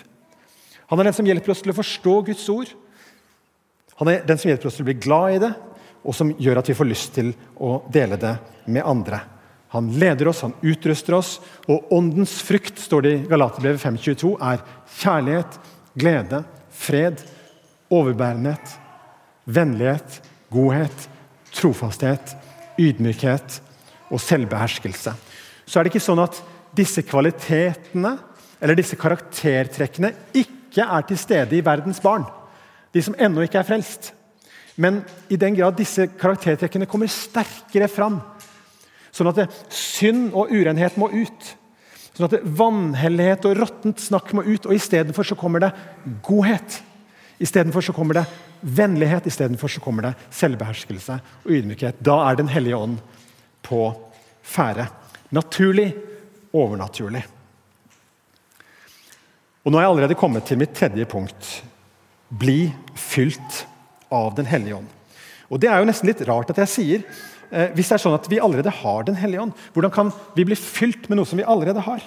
Han 0.89 1.01
er 1.01 1.11
den 1.11 1.17
som 1.19 1.29
hjelper 1.29 1.53
oss 1.53 1.61
til 1.65 1.75
å 1.75 1.77
forstå 1.77 2.15
Guds 2.31 2.47
ord. 2.53 2.71
Han 4.01 4.09
er 4.13 4.23
den 4.25 4.41
som 4.41 4.49
hjelper 4.49 4.71
oss 4.71 4.79
til 4.79 4.87
å 4.87 4.89
bli 4.89 5.01
glad 5.05 5.37
i 5.37 5.43
det, 5.43 5.51
og 6.01 6.17
som 6.17 6.31
gjør 6.41 6.63
at 6.63 6.71
vi 6.71 6.79
får 6.79 6.89
lyst 6.89 7.13
til 7.19 7.35
å 7.61 7.83
dele 7.93 8.17
det 8.21 8.39
med 8.71 8.87
andre. 8.89 9.21
Han 9.75 9.91
leder 10.01 10.31
oss, 10.31 10.41
han 10.47 10.57
utruster 10.65 11.19
oss, 11.19 11.35
og 11.69 11.93
åndens 11.93 12.39
frukt 12.41 12.81
står 12.81 13.05
det 13.05 13.13
i 13.13 13.25
Galaterbrevet 13.29 13.83
5.22, 13.85 14.33
er 14.41 14.65
kjærlighet, 15.03 15.61
glede, 15.99 16.41
fred, 16.73 17.21
overbærenhet, 17.93 18.79
vennlighet, 19.45 20.23
godhet, 20.55 21.09
trofasthet, 21.53 22.33
ydmykhet 22.81 23.61
og 24.11 24.23
selvbeherskelse. 24.23 25.15
Så 25.69 25.79
er 25.79 25.85
det 25.85 25.93
ikke 25.93 26.05
sånn 26.05 26.23
at 26.23 26.39
disse 26.77 27.03
kvalitetene 27.07 28.17
eller 28.59 28.79
disse 28.79 28.99
karaktertrekkene 28.99 30.13
ikke 30.37 30.85
er 30.85 31.07
til 31.09 31.21
stede 31.21 31.59
i 31.59 31.65
verdens 31.65 32.01
barn. 32.03 32.27
De 32.93 33.03
som 33.05 33.17
ennå 33.19 33.45
ikke 33.45 33.61
er 33.61 33.69
frelst. 33.69 34.13
Men 34.79 35.03
i 35.31 35.37
den 35.41 35.57
grad 35.59 35.77
disse 35.79 36.07
karaktertrekkene 36.19 36.87
kommer 36.91 37.11
sterkere 37.11 37.89
fram, 37.91 38.21
sånn 39.11 39.31
at 39.33 39.57
synd 39.75 40.31
og 40.37 40.53
urenhet 40.55 40.99
må 41.01 41.09
ut, 41.11 41.49
sånn 42.15 42.29
at 42.29 42.45
vanhellighet 42.59 43.49
og 43.49 43.57
råttent 43.59 44.03
snakk 44.03 44.31
må 44.39 44.45
ut, 44.47 44.69
og 44.69 44.77
istedenfor 44.77 45.27
så 45.27 45.39
kommer 45.39 45.67
det 45.67 45.73
godhet. 46.27 46.79
Istedenfor 47.43 47.85
så 47.87 47.95
kommer 47.95 48.21
det 48.21 48.25
vennlighet, 48.63 49.27
istedenfor 49.31 49.71
så 49.71 49.83
kommer 49.83 50.09
det 50.09 50.15
selvbeherskelse 50.35 51.19
og 51.45 51.53
ydmykhet. 51.59 51.99
Da 52.03 52.21
er 52.29 52.39
Den 52.39 52.51
hellige 52.51 52.79
ånd 52.79 52.99
på 53.69 53.83
ferde. 54.43 54.89
Naturlig, 55.35 55.93
overnaturlig. 56.57 57.25
Og 59.65 59.73
Nå 59.73 59.79
har 59.79 59.85
jeg 59.85 59.93
allerede 59.93 60.17
kommet 60.17 60.47
til 60.49 60.61
mitt 60.61 60.73
tredje 60.77 61.05
punkt. 61.09 61.49
Bli 62.29 62.71
fylt 62.97 63.67
av 64.09 64.35
Den 64.37 64.49
hellige 64.49 64.79
ånd. 64.79 64.89
Og 65.53 65.61
Det 65.61 65.69
er 65.69 65.81
jo 65.81 65.89
nesten 65.89 66.09
litt 66.09 66.25
rart 66.29 66.51
at 66.53 66.61
jeg 66.65 66.73
sier 66.73 67.03
eh, 67.51 67.69
hvis 67.77 67.91
det 67.91 67.99
er 67.99 68.05
sånn 68.05 68.17
at 68.17 68.29
vi 68.33 68.41
allerede 68.41 68.73
har 68.81 69.05
Den 69.05 69.19
hellige 69.21 69.45
ånd. 69.45 69.53
Hvordan 69.75 69.93
kan 69.93 70.13
vi 70.37 70.47
bli 70.49 70.57
fylt 70.57 71.09
med 71.09 71.21
noe 71.21 71.29
som 71.29 71.41
vi 71.41 71.45
allerede 71.45 71.85
har? 71.85 72.01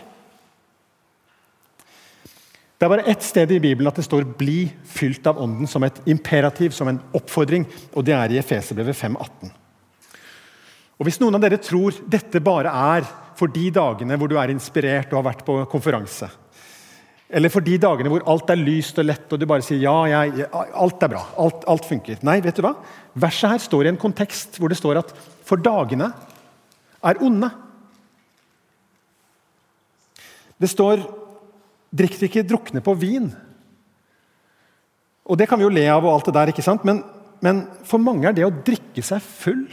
Det 2.82 2.88
er 2.88 2.94
bare 2.96 3.10
ett 3.14 3.22
sted 3.22 3.52
i 3.54 3.62
Bibelen 3.62 3.92
at 3.92 4.00
det 4.00 4.08
står 4.08 4.26
'bli 4.26 4.72
fylt 4.90 5.28
av 5.30 5.38
ånden' 5.38 5.70
som 5.70 5.84
et 5.84 6.02
imperativ, 6.10 6.72
som 6.74 6.88
en 6.88 7.02
oppfordring, 7.14 7.68
og 7.94 8.06
det 8.06 8.14
er 8.14 8.32
i 8.32 8.40
Efeserbrevet 8.42 8.98
5,18. 8.98 9.52
Og 11.02 11.08
Hvis 11.08 11.18
noen 11.18 11.34
av 11.34 11.42
dere 11.42 11.58
tror 11.58 11.96
dette 12.06 12.38
bare 12.46 12.70
er 12.70 13.08
for 13.40 13.50
de 13.50 13.72
dagene 13.74 14.20
hvor 14.22 14.30
du 14.30 14.36
er 14.38 14.52
inspirert 14.54 15.10
og 15.10 15.24
har 15.24 15.32
vært 15.32 15.42
på 15.48 15.56
konferanse, 15.72 16.30
eller 17.32 17.50
for 17.50 17.66
de 17.66 17.80
dagene 17.82 18.12
hvor 18.12 18.26
alt 18.30 18.52
er 18.54 18.60
lyst 18.60 19.00
og 19.02 19.08
lett 19.08 19.34
og 19.34 19.40
du 19.42 19.48
bare 19.50 19.66
sier 19.66 19.82
ja, 19.82 19.96
jeg, 20.12 20.46
alt 20.52 21.02
er 21.02 21.14
bra, 21.14 21.24
alt, 21.42 21.66
alt 21.72 21.88
funker 21.88 22.22
Nei, 22.28 22.38
vet 22.44 22.60
du 22.60 22.66
hva? 22.66 22.76
Verset 23.24 23.54
her 23.54 23.64
står 23.64 23.88
i 23.88 23.92
en 23.94 24.00
kontekst 24.02 24.60
hvor 24.60 24.70
det 24.70 24.78
står 24.78 25.00
at 25.00 25.14
for 25.48 25.58
dagene 25.64 26.12
er 27.02 27.22
onde. 27.24 27.50
Det 30.62 30.70
står 30.70 31.08
Drikk 31.92 32.22
ikke 32.24 32.46
drukne 32.48 32.80
på 32.80 32.94
vin. 32.96 33.26
Og 35.28 35.36
Det 35.40 35.48
kan 35.50 35.60
vi 35.60 35.66
jo 35.66 35.74
le 35.74 35.82
av, 35.92 36.06
og 36.06 36.14
alt 36.14 36.30
det 36.30 36.36
der, 36.38 36.52
ikke 36.54 36.64
sant? 36.64 36.86
Men, 36.88 37.02
men 37.44 37.66
for 37.84 38.00
mange 38.00 38.30
er 38.30 38.38
det 38.38 38.46
å 38.48 38.54
drikke 38.54 39.04
seg 39.04 39.20
full 39.20 39.66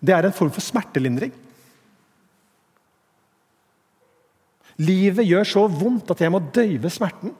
det 0.00 0.14
er 0.14 0.28
en 0.28 0.34
form 0.34 0.50
for 0.54 0.62
smertelindring. 0.62 1.32
Livet 4.78 5.26
gjør 5.26 5.46
så 5.48 5.64
vondt 5.66 6.12
at 6.14 6.20
jeg 6.22 6.30
må 6.30 6.40
døyve 6.54 6.90
smerten. 6.92 7.32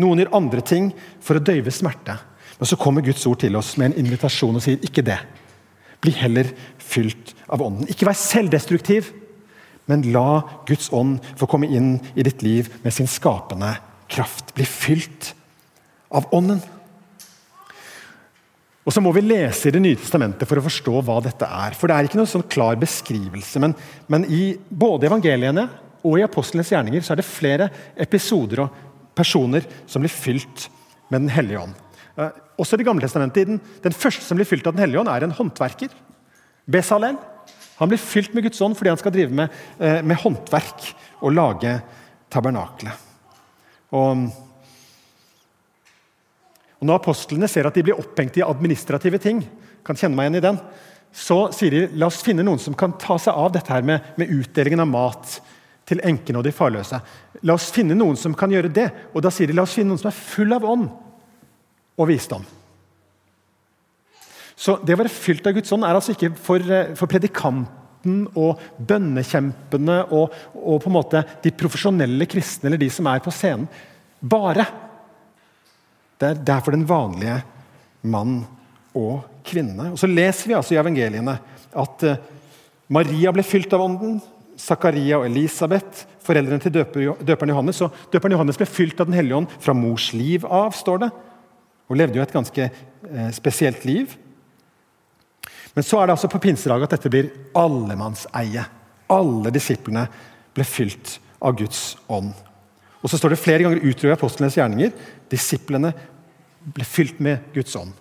Noen 0.00 0.20
gjør 0.20 0.34
andre 0.36 0.64
ting 0.64 0.90
for 1.24 1.38
å 1.38 1.44
døyve 1.44 1.72
smerte. 1.72 2.18
Men 2.60 2.68
så 2.68 2.76
kommer 2.76 3.04
Guds 3.04 3.24
ord 3.28 3.40
til 3.40 3.56
oss 3.56 3.72
med 3.80 3.90
en 3.90 4.04
invitasjon 4.04 4.58
og 4.58 4.64
sier 4.64 4.82
ikke 4.84 5.04
det. 5.06 5.16
Bli 6.04 6.12
heller 6.16 6.48
fylt 6.80 7.32
av 7.48 7.64
Ånden. 7.64 7.88
Ikke 7.88 8.08
vær 8.08 8.18
selvdestruktiv. 8.18 9.08
Men 9.88 10.04
la 10.12 10.42
Guds 10.68 10.90
ånd 10.94 11.18
få 11.40 11.48
komme 11.50 11.70
inn 11.72 11.94
i 12.14 12.24
ditt 12.26 12.44
liv 12.44 12.68
med 12.84 12.94
sin 12.94 13.08
skapende 13.10 13.72
kraft. 14.12 14.52
Bli 14.56 14.68
fylt 14.68 15.32
av 16.12 16.28
Ånden. 16.36 16.60
Og 18.86 18.94
så 18.94 19.02
må 19.04 19.12
vi 19.12 19.22
lese 19.24 19.68
i 19.68 19.74
Det 19.74 19.82
nye 19.82 19.98
testamentet 19.98 20.48
for 20.48 20.60
å 20.60 20.64
forstå 20.64 21.02
hva 21.04 21.18
dette 21.24 21.46
er. 21.46 21.76
For 21.76 21.90
Det 21.90 21.96
er 21.96 22.08
ikke 22.08 22.20
noen 22.20 22.30
sånn 22.30 22.48
klar 22.48 22.78
beskrivelse, 22.80 23.60
men, 23.62 23.74
men 24.08 24.24
i 24.32 24.54
både 24.70 25.10
evangeliene 25.10 25.68
og 26.00 26.16
i 26.16 26.24
apostlenes 26.24 26.70
gjerninger 26.72 27.04
så 27.04 27.12
er 27.12 27.20
det 27.20 27.28
flere 27.28 27.68
episoder 28.00 28.64
og 28.64 28.78
personer 29.16 29.66
som 29.90 30.00
blir 30.00 30.12
fylt 30.12 30.68
med 31.10 31.26
Den 31.26 31.32
hellige 31.34 31.60
ånd. 31.60 31.74
Eh, 32.16 32.30
også 32.60 32.76
i 32.76 32.80
Det 32.80 32.86
gamle 32.88 33.04
testamentet, 33.04 33.48
den, 33.48 33.60
den 33.84 33.96
første 33.96 34.24
som 34.24 34.38
blir 34.38 34.48
fylt 34.48 34.66
av 34.66 34.76
Den 34.76 34.86
hellige 34.86 35.02
ånd, 35.02 35.12
er 35.12 35.26
en 35.26 35.36
håndverker. 35.36 35.92
Besalel. 36.70 37.18
Han 37.80 37.88
blir 37.88 38.00
fylt 38.00 38.34
med 38.36 38.44
Guds 38.44 38.60
ånd 38.64 38.76
fordi 38.78 38.92
han 38.92 39.00
skal 39.00 39.12
drive 39.12 39.34
med, 39.34 39.60
eh, 39.80 40.00
med 40.04 40.20
håndverk 40.20 40.92
og 41.20 41.34
lage 41.36 41.80
tabernaklet. 42.32 43.08
Og, 43.92 44.30
og 46.80 46.88
Når 46.88 46.96
apostlene 46.96 47.48
ser 47.48 47.68
at 47.68 47.76
de 47.76 47.84
blir 47.84 47.98
opphengt 48.00 48.38
i 48.40 48.44
administrative 48.46 49.20
ting, 49.20 49.42
kan 49.84 49.96
kjenne 49.96 50.16
meg 50.16 50.28
igjen 50.28 50.40
i 50.40 50.46
den, 50.46 50.60
så 51.12 51.50
sier 51.52 51.74
de 51.74 51.98
la 51.98 52.08
oss 52.08 52.22
finne 52.24 52.44
noen 52.46 52.60
som 52.62 52.76
kan 52.78 52.94
ta 53.00 53.18
seg 53.20 53.36
av 53.36 53.50
dette 53.52 53.72
her 53.72 53.84
med, 53.84 54.12
med 54.16 54.30
utdelingen 54.30 54.84
av 54.84 54.88
mat 54.88 55.40
til 55.90 56.00
enkene 56.06 56.40
og 56.40 56.46
de 56.46 56.54
farløse. 56.54 57.00
La 57.42 57.56
oss 57.56 57.70
finne 57.74 57.96
noen 57.98 58.16
som 58.18 58.36
kan 58.38 58.52
gjøre 58.52 58.70
det. 58.72 58.86
Og 59.12 59.24
da 59.24 59.32
sier 59.34 59.50
de 59.50 59.56
la 59.56 59.66
oss 59.66 59.74
finne 59.76 59.90
noen 59.90 60.00
som 60.00 60.10
er 60.12 60.16
full 60.16 60.54
av 60.54 60.64
ånd 60.64 60.88
og 62.00 62.08
visdom. 62.08 62.46
Så 64.60 64.76
Det 64.84 64.94
å 64.94 65.00
være 65.00 65.12
fylt 65.12 65.46
av 65.48 65.56
Guds 65.56 65.72
ånd 65.72 65.86
er 65.88 65.96
altså 65.96 66.14
ikke 66.14 66.34
for, 66.36 66.60
eh, 66.60 66.94
for 66.94 67.08
predikanten 67.08 68.26
og 68.36 68.60
bønnekjempene 68.76 70.12
og, 70.12 70.36
og, 70.54 70.76
på 70.82 70.88
en 70.88 70.96
måte 70.96 71.24
de 71.42 71.50
profesjonelle 71.50 72.28
kristne 72.28 72.68
eller 72.68 72.80
de 72.80 72.90
som 72.92 73.08
er 73.08 73.24
på 73.24 73.32
scenen. 73.32 73.66
Bare. 74.20 74.66
Det 76.20 76.28
er, 76.28 76.40
det 76.44 76.52
er 76.52 76.74
den 76.74 76.88
vanlige 76.88 77.38
mann 78.02 78.42
og 78.96 79.22
kvinne. 79.46 79.92
Og 79.94 79.98
Så 79.98 80.10
leser 80.10 80.50
vi 80.50 80.56
altså 80.58 80.76
i 80.76 80.80
evangeliene 80.80 81.38
at 81.80 82.04
uh, 82.04 82.20
Maria 82.92 83.32
ble 83.32 83.44
fylt 83.46 83.72
av 83.76 83.84
ånden. 83.86 84.18
Zakaria 84.60 85.16
og 85.16 85.24
Elisabeth, 85.24 86.04
foreldrene 86.20 86.60
til 86.60 86.74
døperen 86.74 87.52
Johannes. 87.54 87.80
Og 87.86 87.94
døperen 88.12 88.34
Johannes 88.36 88.60
ble 88.60 88.68
fylt 88.68 89.00
av 89.00 89.08
Den 89.08 89.16
hellige 89.16 89.38
ånd 89.38 89.54
fra 89.62 89.72
mors 89.76 90.10
liv 90.12 90.44
av, 90.44 90.74
står 90.76 91.06
det. 91.06 91.10
Og 91.88 91.96
levde 91.96 92.20
jo 92.20 92.26
et 92.26 92.34
ganske 92.34 92.68
uh, 92.68 93.30
spesielt 93.32 93.86
liv. 93.88 94.12
Men 95.72 95.86
så 95.86 96.00
er 96.00 96.08
det 96.08 96.18
altså 96.18 96.28
på 96.28 96.42
pinsedagen 96.42 96.84
at 96.84 96.98
dette 96.98 97.12
blir 97.12 97.32
allemannseie. 97.56 98.66
Alle 99.10 99.54
disiplene 99.54 100.04
ble 100.52 100.66
fylt 100.68 101.16
av 101.40 101.56
Guds 101.56 101.94
ånd. 102.10 102.34
Og 103.00 103.10
så 103.10 103.18
står 103.18 103.34
det 103.34 103.40
flere 103.40 103.64
ganger 103.64 103.84
utover 103.84 104.14
apostlenes 104.14 104.56
gjerninger 104.58 104.92
disiplene 105.32 105.92
ble 106.60 106.84
fylt 106.84 107.20
med 107.24 107.46
Guds 107.54 107.76
ånd. 107.78 107.92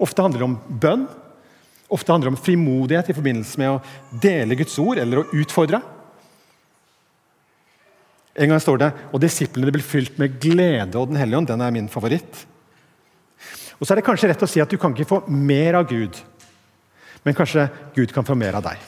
Ofte 0.00 0.24
handler 0.24 0.40
det 0.40 0.48
om 0.48 0.58
bønn, 0.80 1.06
ofte 1.92 2.14
handler 2.14 2.30
det 2.30 2.36
om 2.36 2.44
frimodighet 2.44 3.10
i 3.12 3.16
forbindelse 3.16 3.60
med 3.60 3.74
å 3.74 4.20
dele 4.22 4.56
Guds 4.56 4.78
ord 4.80 5.00
eller 5.02 5.20
å 5.20 5.26
utfordre. 5.42 5.82
En 8.40 8.48
gang 8.54 8.62
står 8.62 8.80
det 8.80 8.90
og 9.10 9.20
disiplene 9.20 9.74
ble 9.74 9.84
fylt 9.84 10.16
med 10.22 10.38
glede 10.40 10.96
og 10.96 11.10
Den 11.10 11.20
hellige 11.20 11.42
ånd. 11.42 11.50
Den 11.50 11.66
er 11.66 11.74
min 11.74 11.90
favoritt. 11.92 12.46
Og 13.76 13.84
så 13.84 13.92
er 13.92 14.00
det 14.00 14.06
kanskje 14.06 14.30
rett 14.30 14.44
å 14.44 14.48
si 14.48 14.62
at 14.62 14.70
du 14.70 14.78
kan 14.80 14.94
ikke 14.94 15.08
få 15.10 15.24
mer 15.28 15.76
av 15.80 15.88
Gud 15.90 16.16
men 17.22 17.34
kanskje 17.34 17.68
Gud 17.94 18.12
kan 18.12 18.24
få 18.24 18.34
mer 18.34 18.56
av 18.58 18.64
deg. 18.64 18.80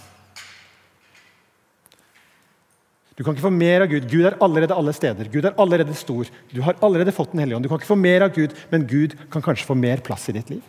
Du 3.16 3.24
kan 3.24 3.34
ikke 3.34 3.44
få 3.44 3.52
mer 3.52 3.84
av 3.84 3.90
Gud. 3.90 4.06
Gud 4.08 4.24
er 4.24 4.38
allerede 4.40 4.76
alle 4.76 4.94
steder. 4.96 5.28
Gud 5.32 5.44
er 5.44 5.56
allerede 5.60 5.94
stor. 5.96 6.28
Du 6.52 6.62
har 6.64 6.78
allerede 6.80 7.12
fått 7.12 7.32
Den 7.32 7.42
hellige 7.42 7.58
ånd. 7.58 7.66
Du 7.66 7.68
kan 7.68 7.80
ikke 7.80 7.92
få 7.92 7.98
mer 8.00 8.24
av 8.24 8.32
Gud, 8.32 8.54
men 8.70 8.86
Gud 8.88 9.16
kan 9.30 9.44
kanskje 9.44 9.68
få 9.68 9.76
mer 9.76 10.00
plass 10.04 10.28
i 10.32 10.36
ditt 10.38 10.50
liv. 10.50 10.62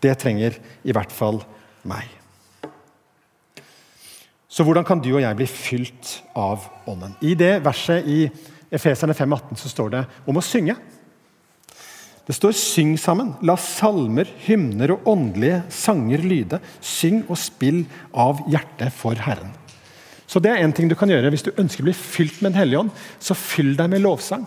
Det 0.00 0.14
trenger 0.18 0.56
i 0.86 0.94
hvert 0.94 1.12
fall 1.12 1.42
meg. 1.82 2.06
Så 4.50 4.64
hvordan 4.66 4.86
kan 4.86 5.02
du 5.02 5.12
og 5.12 5.22
jeg 5.22 5.36
bli 5.38 5.46
fylt 5.46 6.14
av 6.34 6.64
Ånden? 6.90 7.14
I 7.22 7.36
det 7.38 7.60
verset 7.62 8.06
i 8.06 8.24
Efeserne 8.70 9.14
5,18 9.14 9.58
så 9.58 9.70
står 9.70 9.92
det 9.94 10.00
om 10.30 10.38
å 10.38 10.42
synge. 10.42 10.76
Det 12.26 12.34
står 12.36 12.52
'syng 12.52 12.94
sammen'. 12.94 13.34
La 13.42 13.56
salmer, 13.56 14.28
hymner 14.46 14.92
og 14.92 15.06
åndelige 15.06 15.64
sanger 15.68 16.18
lyde. 16.18 16.60
Syng 16.80 17.24
og 17.28 17.38
spill 17.38 17.86
av 18.14 18.46
hjertet 18.46 18.92
for 18.92 19.14
Herren. 19.14 19.50
Så 20.30 20.38
Det 20.38 20.52
er 20.52 20.62
en 20.62 20.72
ting 20.72 20.86
du 20.86 20.94
kan 20.94 21.10
gjøre 21.10 21.30
hvis 21.32 21.42
du 21.42 21.50
ønsker 21.58 21.82
å 21.82 21.88
bli 21.88 21.96
fylt 21.96 22.38
med 22.38 22.52
Den 22.52 22.60
hellige 22.60 22.84
ånd. 22.84 22.90
Så 23.18 23.34
fyll 23.34 23.74
deg 23.78 23.90
med 23.90 24.04
lovsang. 24.04 24.46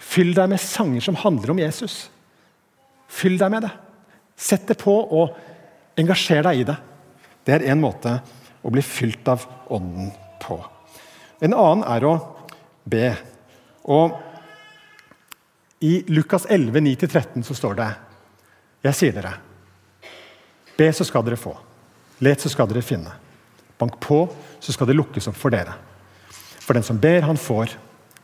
Fyll 0.00 0.32
deg 0.36 0.48
med 0.48 0.60
sanger 0.60 1.04
som 1.04 1.18
handler 1.20 1.52
om 1.52 1.60
Jesus. 1.60 2.06
Fyll 3.12 3.36
deg 3.40 3.52
med 3.52 3.66
det. 3.66 3.72
Sett 4.36 4.64
det 4.70 4.78
på 4.80 4.94
og 4.96 5.36
engasjer 6.00 6.42
deg 6.48 6.62
i 6.62 6.66
det. 6.70 6.78
Det 7.44 7.58
er 7.58 7.66
en 7.72 7.82
måte 7.82 8.14
å 8.62 8.72
bli 8.72 8.82
fylt 8.86 9.28
av 9.28 9.44
Ånden 9.72 10.08
på. 10.40 10.56
En 11.42 11.54
annen 11.54 11.84
er 11.88 12.06
å 12.06 12.14
be. 12.88 13.10
Og 13.92 14.16
i 15.82 15.98
Lukas 16.14 16.46
11, 16.48 16.80
9-13 16.80 17.44
så 17.44 17.56
står 17.58 17.76
det 17.80 17.88
Jeg 18.86 18.98
sier 18.98 19.16
dere, 19.16 19.32
be, 20.78 20.88
så 20.94 21.04
skal 21.06 21.26
dere 21.26 21.40
få. 21.40 21.52
Let, 22.22 22.40
så 22.40 22.50
skal 22.50 22.70
dere 22.70 22.84
finne. 22.86 23.21
Bank 23.82 23.98
på, 24.00 24.24
så 24.62 24.74
skal 24.74 24.88
det 24.88 24.96
lukkes 24.96 25.26
opp 25.30 25.38
for 25.38 25.54
dere. 25.54 25.74
For 26.62 26.78
den 26.78 26.86
som 26.86 27.00
ber, 27.02 27.24
han 27.26 27.40
får. 27.40 27.74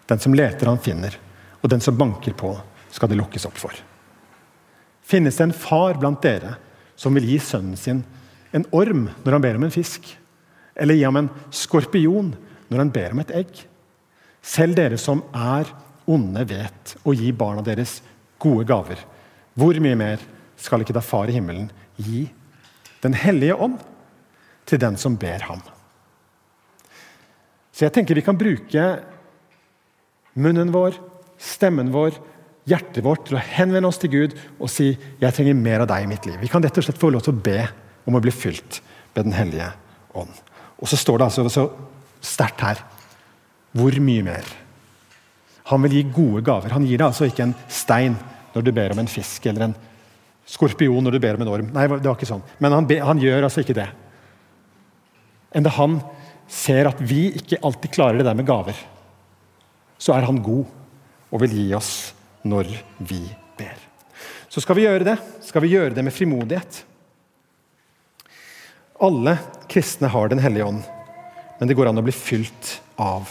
Den 0.08 0.22
som 0.22 0.34
leter, 0.38 0.70
han 0.70 0.78
finner. 0.80 1.16
Og 1.60 1.70
den 1.72 1.82
som 1.82 1.98
banker 1.98 2.36
på, 2.38 2.54
skal 2.94 3.10
det 3.10 3.18
lukkes 3.18 3.46
opp 3.48 3.58
for. 3.58 3.74
Finnes 5.08 5.36
det 5.36 5.48
en 5.48 5.56
far 5.56 5.98
blant 5.98 6.22
dere 6.22 6.54
som 6.98 7.16
vil 7.16 7.26
gi 7.26 7.38
sønnen 7.42 7.78
sin 7.80 8.04
en 8.52 8.64
orm 8.72 9.08
når 9.24 9.34
han 9.34 9.44
ber 9.44 9.58
om 9.58 9.66
en 9.66 9.74
fisk? 9.74 10.06
Eller 10.78 10.98
gi 10.98 11.04
ham 11.04 11.18
en 11.20 11.30
skorpion 11.54 12.32
når 12.68 12.84
han 12.84 12.94
ber 12.94 13.16
om 13.16 13.22
et 13.24 13.34
egg? 13.42 13.64
Selv 14.44 14.78
dere 14.78 14.98
som 15.00 15.24
er 15.34 15.68
onde 16.08 16.44
vet 16.48 16.94
å 17.04 17.12
gi 17.16 17.32
barna 17.36 17.64
deres 17.64 17.98
gode 18.40 18.64
gaver, 18.68 19.00
hvor 19.58 19.76
mye 19.82 19.98
mer 19.98 20.22
skal 20.58 20.84
ikke 20.84 20.96
da 20.96 21.02
Far 21.04 21.28
i 21.30 21.36
himmelen 21.36 21.68
gi 21.98 22.28
Den 23.02 23.14
hellige 23.14 23.54
ånd 23.54 23.78
til 24.68 24.80
den 24.80 24.98
som 25.00 25.16
ber 25.18 25.44
ham? 25.48 25.62
Så 27.72 27.86
jeg 27.86 27.94
tenker 27.94 28.18
vi 28.18 28.26
kan 28.26 28.38
bruke 28.38 28.86
munnen 30.38 30.72
vår, 30.74 30.98
stemmen 31.38 31.92
vår, 31.94 32.16
hjertet 32.68 33.04
vårt 33.06 33.24
til 33.28 33.38
å 33.38 33.44
henvende 33.54 33.88
oss 33.88 34.00
til 34.02 34.12
Gud 34.12 34.34
og 34.58 34.68
si 34.70 34.96
'Jeg 35.20 35.34
trenger 35.34 35.54
mer 35.54 35.80
av 35.80 35.88
deg 35.88 36.04
i 36.04 36.06
mitt 36.10 36.26
liv'. 36.26 36.40
Vi 36.40 36.48
kan 36.48 36.62
rett 36.62 36.76
og 36.76 36.84
slett 36.84 36.98
få 36.98 37.10
lov 37.10 37.22
til 37.22 37.34
å 37.34 37.42
be 37.42 37.68
om 38.06 38.14
å 38.14 38.20
bli 38.20 38.30
fylt 38.30 38.80
med 39.14 39.24
Den 39.24 39.32
hellige 39.32 39.72
ånd. 40.14 40.34
Og 40.80 40.88
så 40.88 40.96
står 40.96 41.18
det 41.18 41.24
altså 41.24 41.48
så 41.48 41.70
sterkt 42.20 42.60
her 42.60 42.82
hvor 43.72 43.92
mye 44.00 44.22
mer? 44.22 44.44
Han 45.64 45.82
vil 45.82 45.92
gi 45.92 46.02
gode 46.14 46.42
gaver. 46.42 46.72
Han 46.72 46.86
gir 46.86 46.98
deg 46.98 47.06
altså 47.06 47.28
ikke 47.28 47.42
en 47.42 47.54
stein 47.68 48.16
når 48.54 48.64
du 48.64 48.72
ber 48.72 48.92
om 48.92 48.98
en 48.98 49.10
fisk, 49.10 49.46
eller 49.46 49.68
en 49.68 49.74
skorpion 50.46 51.04
når 51.04 51.12
du 51.12 51.18
ber 51.18 51.36
om 51.36 51.42
en 51.42 51.48
orm. 51.52 51.70
Nei, 51.74 51.86
det 51.86 52.08
var 52.08 52.16
ikke 52.16 52.30
sånn. 52.30 52.42
Men 52.58 52.72
han, 52.72 52.86
be, 52.88 52.98
han 53.04 53.20
gjør 53.20 53.42
altså 53.42 53.60
ikke 53.60 53.76
det. 53.76 53.88
Enda 55.56 55.72
han 55.78 56.00
ser 56.48 56.88
at 56.90 57.00
vi 57.00 57.28
ikke 57.38 57.60
alltid 57.64 57.92
klarer 57.92 58.20
det 58.20 58.26
der 58.28 58.36
med 58.36 58.48
gaver, 58.48 58.76
så 59.98 60.14
er 60.14 60.26
han 60.28 60.42
god 60.44 60.66
og 61.28 61.42
vil 61.42 61.56
gi 61.56 61.66
oss 61.76 61.92
når 62.48 62.70
vi 62.98 63.20
ber. 63.58 63.76
Så 64.48 64.62
skal 64.64 64.78
vi 64.78 64.86
gjøre 64.86 65.04
det. 65.04 65.16
Skal 65.44 65.64
vi 65.64 65.72
gjøre 65.74 65.94
det 65.96 66.04
med 66.04 66.14
frimodighet? 66.14 66.82
Alle 69.04 69.36
kristne 69.70 70.08
har 70.10 70.28
Den 70.28 70.40
hellige 70.42 70.66
ånd, 70.66 70.82
men 71.58 71.68
det 71.68 71.76
går 71.76 71.90
an 71.90 72.00
å 72.00 72.06
bli 72.06 72.14
fylt 72.14 72.78
av 72.98 73.28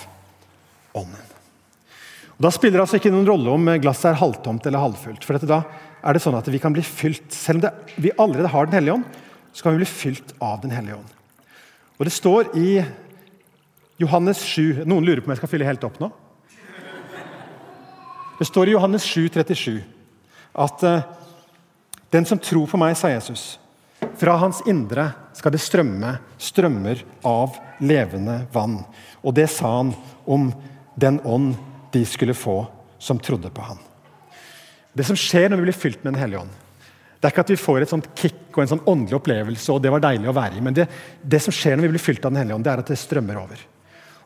Ånden. 0.97 1.33
Og 2.37 2.45
Da 2.45 2.51
spiller 2.53 2.77
det 2.77 2.85
altså 2.85 2.99
ikke 3.01 3.11
noen 3.11 3.27
rolle 3.27 3.53
om 3.53 3.69
glasset 3.81 4.11
er 4.11 4.21
halvtomt 4.21 4.65
eller 4.65 4.85
halvfullt. 4.85 5.25
for 5.25 5.37
da 5.37 5.63
er 6.03 6.13
det 6.13 6.21
sånn 6.21 6.37
at 6.37 6.47
vi 6.47 6.59
kan 6.59 6.73
bli 6.73 6.81
fylt, 6.85 7.31
Selv 7.33 7.57
om 7.57 7.61
det, 7.61 7.73
vi 7.97 8.11
allerede 8.17 8.47
har 8.53 8.65
Den 8.65 8.77
hellige 8.77 8.93
ånd, 8.93 9.05
så 9.53 9.63
kan 9.63 9.73
vi 9.73 9.83
bli 9.83 9.89
fylt 9.89 10.33
av 10.39 10.61
Den 10.61 10.71
hellige 10.71 10.95
ånd. 10.95 11.16
Og 11.97 12.05
Det 12.05 12.13
står 12.13 12.53
i 12.57 12.71
Johannes 13.97 14.41
7 14.45 14.85
Noen 14.85 15.05
lurer 15.05 15.21
på 15.21 15.29
om 15.29 15.33
jeg 15.33 15.41
skal 15.41 15.49
fylle 15.49 15.67
helt 15.67 15.85
opp 15.87 15.97
nå? 16.01 16.11
Det 18.37 18.45
står 18.45 18.69
i 18.69 18.75
Johannes 18.75 19.05
7, 19.05 19.29
37 19.33 19.79
at 20.57 20.83
uh, 20.85 21.05
den 22.13 22.25
som 22.25 22.39
tror 22.41 22.69
på 22.69 22.77
meg, 22.81 22.95
sa 22.97 23.09
Jesus, 23.09 23.57
fra 24.17 24.37
hans 24.41 24.61
indre 24.69 25.09
skal 25.37 25.53
det 25.53 25.61
strømme 25.61 26.15
strømmer 26.41 27.01
av 27.25 27.57
levende 27.81 28.39
vann. 28.53 28.79
Og 29.25 29.35
det 29.37 29.49
sa 29.53 29.73
han 29.79 29.91
om 30.25 30.51
den 30.97 31.19
ånd 31.25 31.55
de 31.93 32.03
skulle 32.05 32.37
få 32.37 32.63
som 33.01 33.19
trodde 33.21 33.49
på 33.53 33.65
han. 33.65 33.81
Det 34.93 35.05
som 35.05 35.17
skjer 35.17 35.49
når 35.49 35.61
vi 35.61 35.67
blir 35.67 35.77
fylt 35.77 36.03
med 36.03 36.13
Den 36.13 36.21
hellige 36.21 36.45
ånd, 36.45 36.53
det 37.17 37.25
er 37.25 37.33
ikke 37.33 37.45
at 37.47 37.51
vi 37.53 37.57
får 37.59 37.83
et 37.83 37.91
sånt 37.91 38.09
kick 38.17 38.53
og 38.53 38.61
en 38.61 38.69
sånn 38.75 38.83
åndelig 38.89 39.17
opplevelse, 39.17 39.71
og 39.73 39.81
det 39.81 39.89
var 39.93 40.03
deilig 40.03 40.29
å 40.29 40.35
være 40.37 40.59
i, 40.59 40.61
men 40.65 40.75
det, 40.77 40.85
det 41.21 41.39
som 41.41 41.55
skjer 41.55 41.77
når 41.77 41.87
vi 41.87 41.95
blir 41.95 42.03
fylt 42.03 42.25
av 42.25 42.33
Den 42.33 42.43
hellige 42.43 42.57
ånd, 42.59 42.67
det 42.67 42.73
er 42.73 42.83
at 42.83 42.91
det 42.91 42.99
strømmer 43.01 43.39
over. 43.41 43.63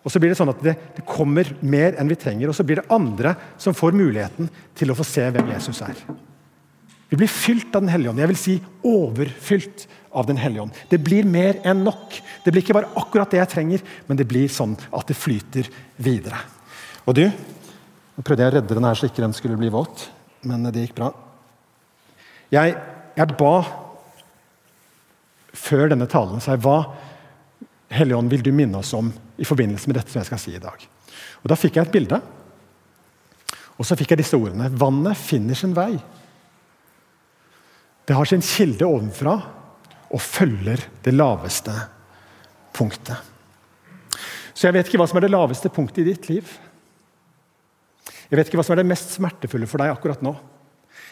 Og 0.01 0.12
så 0.12 0.19
blir 0.19 0.33
Det 0.33 0.39
sånn 0.39 0.51
at 0.51 0.63
det, 0.65 0.74
det, 0.98 1.05
kommer 1.07 1.48
mer 1.62 1.95
enn 2.00 2.10
vi 2.10 2.17
trenger, 2.19 2.50
og 2.50 2.57
så 2.57 2.65
blir 2.67 2.81
det 2.81 2.91
andre 2.91 3.36
som 3.62 3.77
får 3.77 3.95
muligheten 3.95 4.50
til 4.77 4.91
å 4.91 4.98
få 4.98 5.05
se 5.07 5.27
hvem 5.29 5.53
Jesus 5.53 5.81
er. 5.86 6.03
Vi 7.12 7.19
blir 7.19 7.31
fylt 7.31 7.75
av 7.75 7.83
Den 7.83 7.91
hellige 7.91 8.12
ånd. 8.13 8.21
Jeg 8.24 8.31
vil 8.31 8.39
si 8.39 8.57
overfylt 8.88 9.86
av 10.15 10.27
Den 10.27 10.39
hellige 10.41 10.65
ånd. 10.65 10.83
Det 10.89 11.00
blir 11.03 11.27
mer 11.27 11.60
enn 11.67 11.83
nok. 11.86 12.17
Det 12.43 12.51
blir 12.51 12.63
ikke 12.63 12.75
bare 12.79 12.91
akkurat 13.00 13.31
det 13.31 13.41
jeg 13.43 13.51
trenger, 13.51 13.83
men 14.07 14.19
det 14.19 14.27
blir 14.27 14.51
sånn 14.51 14.77
at 14.89 15.12
det 15.12 15.19
flyter 15.19 15.69
videre. 16.01 16.39
Og 17.05 17.17
du, 17.17 17.25
Nå 18.12 18.25
prøvde 18.27 18.43
jeg 18.43 18.51
å 18.51 18.53
redde 18.57 18.75
den 18.75 18.86
her 18.86 18.98
så 19.00 19.07
ikke 19.07 19.24
den 19.24 19.33
skulle 19.33 19.55
bli 19.57 19.69
våt, 19.71 20.10
men 20.43 20.67
det 20.67 20.83
gikk 20.83 20.98
bra. 20.98 21.13
Jeg, 22.51 22.75
jeg 23.15 23.38
ba 23.39 23.55
før 25.55 25.91
denne 25.91 26.08
talen 26.12 26.41
sa 26.43 26.55
jeg, 26.55 26.63
hva 26.65 26.81
Helligånd 27.91 28.31
vil 28.31 28.43
du 28.43 28.53
minne 28.55 28.79
oss 28.79 28.93
om 28.96 29.10
i 29.41 29.48
forbindelse 29.48 29.89
med 29.89 29.98
dette 30.00 30.13
som 30.13 30.22
jeg 30.22 30.29
skal 30.29 30.39
si 30.39 30.53
i 30.55 30.63
dag. 30.63 30.79
Og 31.43 31.50
Da 31.51 31.58
fikk 31.60 31.75
jeg 31.75 31.89
et 31.89 31.91
bilde. 31.91 32.22
Og 33.75 33.88
så 33.88 33.98
fikk 34.00 34.13
jeg 34.13 34.22
disse 34.22 34.38
ordene. 34.38 34.70
Vannet 34.72 35.20
finner 35.20 35.58
sin 35.58 35.74
vei. 35.75 35.96
Det 38.08 38.15
har 38.15 38.29
sin 38.29 38.43
kilde 38.46 38.88
ovenfra 38.88 39.34
og 40.11 40.24
følger 40.24 40.85
det 41.03 41.14
laveste 41.16 41.74
punktet. 42.75 43.18
Så 44.53 44.68
jeg 44.68 44.75
vet 44.75 44.87
ikke 44.87 45.01
hva 45.01 45.07
som 45.09 45.20
er 45.20 45.25
det 45.25 45.33
laveste 45.33 45.72
punktet 45.74 46.03
i 46.03 46.11
ditt 46.11 46.27
liv. 46.31 46.48
Jeg 48.29 48.40
vet 48.40 48.48
ikke 48.48 48.59
hva 48.59 48.66
som 48.68 48.75
er 48.75 48.83
det 48.83 48.92
mest 48.92 49.16
smertefulle 49.18 49.68
for 49.68 49.83
deg 49.83 49.92
akkurat 49.92 50.24
nå. 50.24 50.35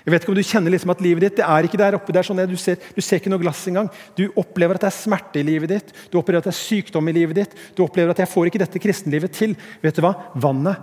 Jeg 0.05 0.13
vet 0.13 0.23
ikke 0.23 0.31
om 0.31 0.37
du 0.37 0.45
kjenner 0.45 0.73
liksom 0.73 0.93
at 0.93 1.01
livet 1.03 1.25
ditt 1.25 1.39
det 1.39 1.47
er 1.47 1.67
ikke 1.67 1.79
der 1.79 1.97
oppe. 1.97 2.13
det 2.13 2.21
er 2.21 2.27
sånn, 2.29 2.43
du 2.49 2.55
ser, 2.59 2.77
du 2.95 3.01
ser 3.01 3.19
ikke 3.19 3.31
noe 3.33 3.41
glass 3.41 3.65
engang. 3.67 3.89
Du 4.15 4.29
opplever 4.39 4.79
at 4.79 4.85
det 4.85 4.91
er 4.91 4.99
smerte 4.99 5.41
i 5.41 5.47
livet 5.47 5.73
ditt, 5.73 5.91
du 6.11 6.19
opplever 6.19 6.39
at 6.39 6.47
det 6.49 6.53
er 6.53 6.61
sykdom 6.61 7.09
i 7.11 7.15
livet 7.15 7.41
ditt. 7.41 7.57
Du 7.75 7.83
opplever 7.83 8.11
at 8.11 8.19
'jeg 8.19 8.31
får 8.31 8.47
ikke 8.47 8.63
dette 8.63 8.79
kristenlivet 8.79 9.31
til'. 9.31 9.57
Vet 9.81 9.95
du 9.95 10.01
hva? 10.01 10.15
Vannet 10.35 10.77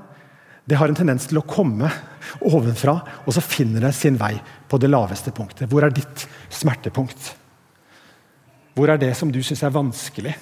det 0.67 0.75
har 0.75 0.91
en 0.91 0.99
tendens 0.99 1.29
til 1.31 1.39
å 1.39 1.47
komme 1.47 1.89
ovenfra, 2.43 2.97
og 3.23 3.35
så 3.35 3.43
finner 3.45 3.87
det 3.87 3.93
sin 3.95 4.19
vei 4.19 4.33
på 4.67 4.81
det 4.83 4.91
laveste 4.91 5.31
punktet. 5.31 5.71
Hvor 5.71 5.87
er 5.87 5.95
ditt 5.95 6.27
smertepunkt? 6.51 7.29
Hvor 8.75 8.91
er 8.91 8.99
det 8.99 9.13
som 9.17 9.31
du 9.31 9.39
syns 9.47 9.63
er 9.63 9.71
vanskelig? 9.71 10.35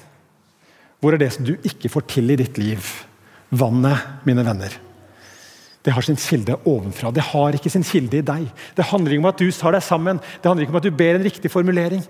Hvor 0.99 1.13
er 1.13 1.21
det 1.21 1.29
som 1.35 1.45
du 1.45 1.53
ikke 1.61 1.93
får 1.93 2.07
til 2.09 2.33
i 2.33 2.39
ditt 2.41 2.57
liv? 2.57 2.81
Vannet, 3.53 4.25
mine 4.25 4.47
venner. 4.47 4.79
Det 5.85 5.93
har 5.93 6.03
sin 6.03 6.17
kilde 6.17 6.57
ovenfra. 6.65 7.11
Det 7.13 7.21
har 7.21 7.57
ikke 7.57 7.71
sin 7.71 7.85
kilde 7.85 8.23
i 8.23 8.25
deg. 8.25 8.47
Det 8.77 8.87
handler 8.89 9.13
ikke 9.13 9.25
om 9.25 9.33
at 9.33 9.43
du 9.43 9.51
tar 9.53 9.77
deg 9.77 9.85
sammen, 9.85 10.21
det 10.41 10.49
handler 10.49 10.65
ikke 10.65 10.73
om 10.73 10.81
at 10.81 10.87
du 10.87 10.97
ber 10.97 11.19
en 11.19 11.27
riktig 11.27 11.51
formulering. 11.53 12.05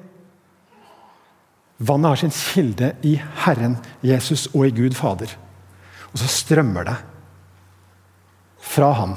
Vannet 1.82 2.12
har 2.12 2.20
sin 2.22 2.34
kilde 2.34 2.92
i 3.02 3.16
Herren 3.42 3.74
Jesus 4.06 4.46
og 4.52 4.68
i 4.68 4.74
Gud 4.76 4.94
Fader. 4.94 5.32
Og 6.12 6.22
så 6.22 6.30
strømmer 6.30 6.86
det 6.86 6.96
fra 8.62 8.92
Han. 9.00 9.16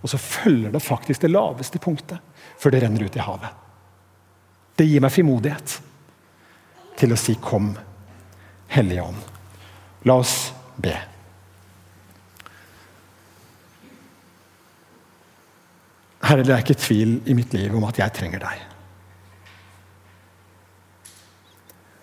Og 0.00 0.08
så 0.10 0.18
følger 0.18 0.72
det 0.72 0.82
faktisk 0.82 1.22
det 1.22 1.30
laveste 1.30 1.78
punktet 1.78 2.18
før 2.58 2.72
det 2.72 2.82
renner 2.82 3.04
ut 3.04 3.16
i 3.16 3.22
havet. 3.22 3.52
Det 4.72 4.88
gir 4.88 5.04
meg 5.04 5.12
frimodighet 5.12 5.76
til 6.96 7.12
å 7.12 7.16
si 7.16 7.34
'Kom, 7.34 7.76
Hellige 8.68 9.02
Ånd'. 9.02 9.28
La 10.04 10.14
oss 10.14 10.52
be. 10.76 11.11
Herre, 16.22 16.44
det 16.46 16.54
er 16.54 16.62
ikke 16.62 16.78
tvil 16.78 17.16
i 17.26 17.34
mitt 17.34 17.54
liv 17.56 17.74
om 17.74 17.84
at 17.88 17.98
jeg 17.98 18.14
trenger 18.14 18.42
deg. 18.44 18.60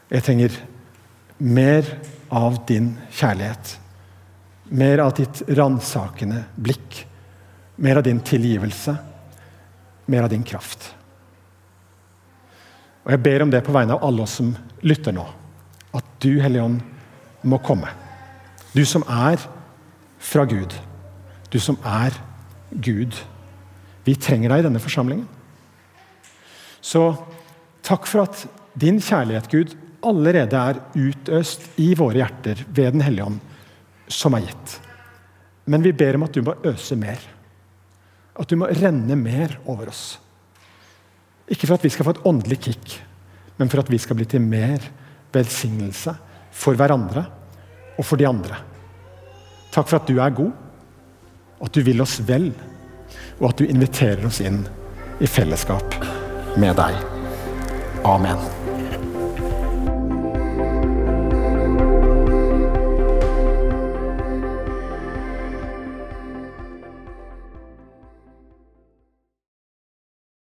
Jeg 0.10 0.26
trenger 0.26 0.56
mer 1.38 1.88
av 2.34 2.58
din 2.68 2.92
kjærlighet. 3.14 3.76
Mer 4.70 5.02
av 5.06 5.14
ditt 5.18 5.44
ransakende 5.48 6.44
blikk. 6.58 7.04
Mer 7.80 8.02
av 8.02 8.06
din 8.06 8.20
tilgivelse. 8.26 8.96
Mer 10.10 10.26
av 10.26 10.34
din 10.34 10.44
kraft. 10.44 10.92
Og 13.06 13.12
Jeg 13.12 13.24
ber 13.24 13.42
om 13.46 13.52
det 13.54 13.64
på 13.66 13.74
vegne 13.74 13.96
av 13.96 14.04
alle 14.06 14.26
oss 14.26 14.36
som 14.42 14.52
lytter 14.82 15.16
nå. 15.16 15.26
At 15.96 16.06
du, 16.22 16.42
Hellige 16.42 16.66
Ånd, 16.66 16.82
må 17.42 17.58
komme. 17.64 17.90
Du 18.76 18.84
som 18.86 19.06
er 19.08 19.40
fra 20.20 20.44
Gud. 20.46 20.76
Du 21.50 21.60
som 21.60 21.80
er 21.86 22.14
Gud. 22.70 23.16
Vi 24.06 24.16
trenger 24.16 24.54
deg 24.54 24.64
i 24.64 24.68
denne 24.68 24.82
forsamlingen. 24.82 25.28
Så 26.82 27.04
takk 27.86 28.08
for 28.08 28.24
at 28.24 28.46
din 28.80 29.02
kjærlighet, 29.04 29.50
Gud, 29.52 29.76
allerede 30.06 30.56
er 30.56 30.80
utøst 30.96 31.66
i 31.82 31.92
våre 32.00 32.22
hjerter 32.22 32.64
ved 32.68 32.96
Den 32.96 33.04
hellige 33.04 33.26
ånd, 33.26 33.42
som 34.08 34.38
er 34.38 34.46
gitt. 34.48 34.78
Men 35.70 35.84
vi 35.86 35.94
ber 35.94 36.18
om 36.18 36.26
at 36.26 36.34
du 36.34 36.42
må 36.46 36.56
øse 36.66 36.96
mer. 36.98 37.20
At 38.40 38.50
du 38.50 38.56
må 38.58 38.70
renne 38.72 39.18
mer 39.20 39.58
over 39.68 39.92
oss. 39.92 40.18
Ikke 41.50 41.68
for 41.68 41.76
at 41.76 41.86
vi 41.86 41.92
skal 41.94 42.08
få 42.08 42.16
et 42.16 42.26
åndelig 42.30 42.60
kick, 42.70 42.96
men 43.60 43.70
for 43.70 43.82
at 43.82 43.92
vi 43.92 44.00
skal 44.00 44.18
bli 44.18 44.28
til 44.30 44.42
mer 44.42 44.82
velsignelse 45.34 46.14
for 46.56 46.78
hverandre 46.78 47.26
og 47.98 48.06
for 48.06 48.20
de 48.22 48.28
andre. 48.30 48.62
Takk 49.74 49.90
for 49.90 50.00
at 50.00 50.10
du 50.10 50.18
er 50.22 50.34
god, 50.34 50.54
og 51.60 51.68
at 51.68 51.76
du 51.76 51.84
vil 51.86 52.02
oss 52.02 52.18
vel 52.26 52.50
og 53.40 53.50
at 53.52 53.60
du 53.62 53.68
inviterer 53.68 54.26
oss 54.28 54.42
inn 54.44 54.66
i 55.20 55.28
fellesskap 55.28 55.96
med 56.60 56.76
deg. 56.80 57.04
Amen. 58.08 58.59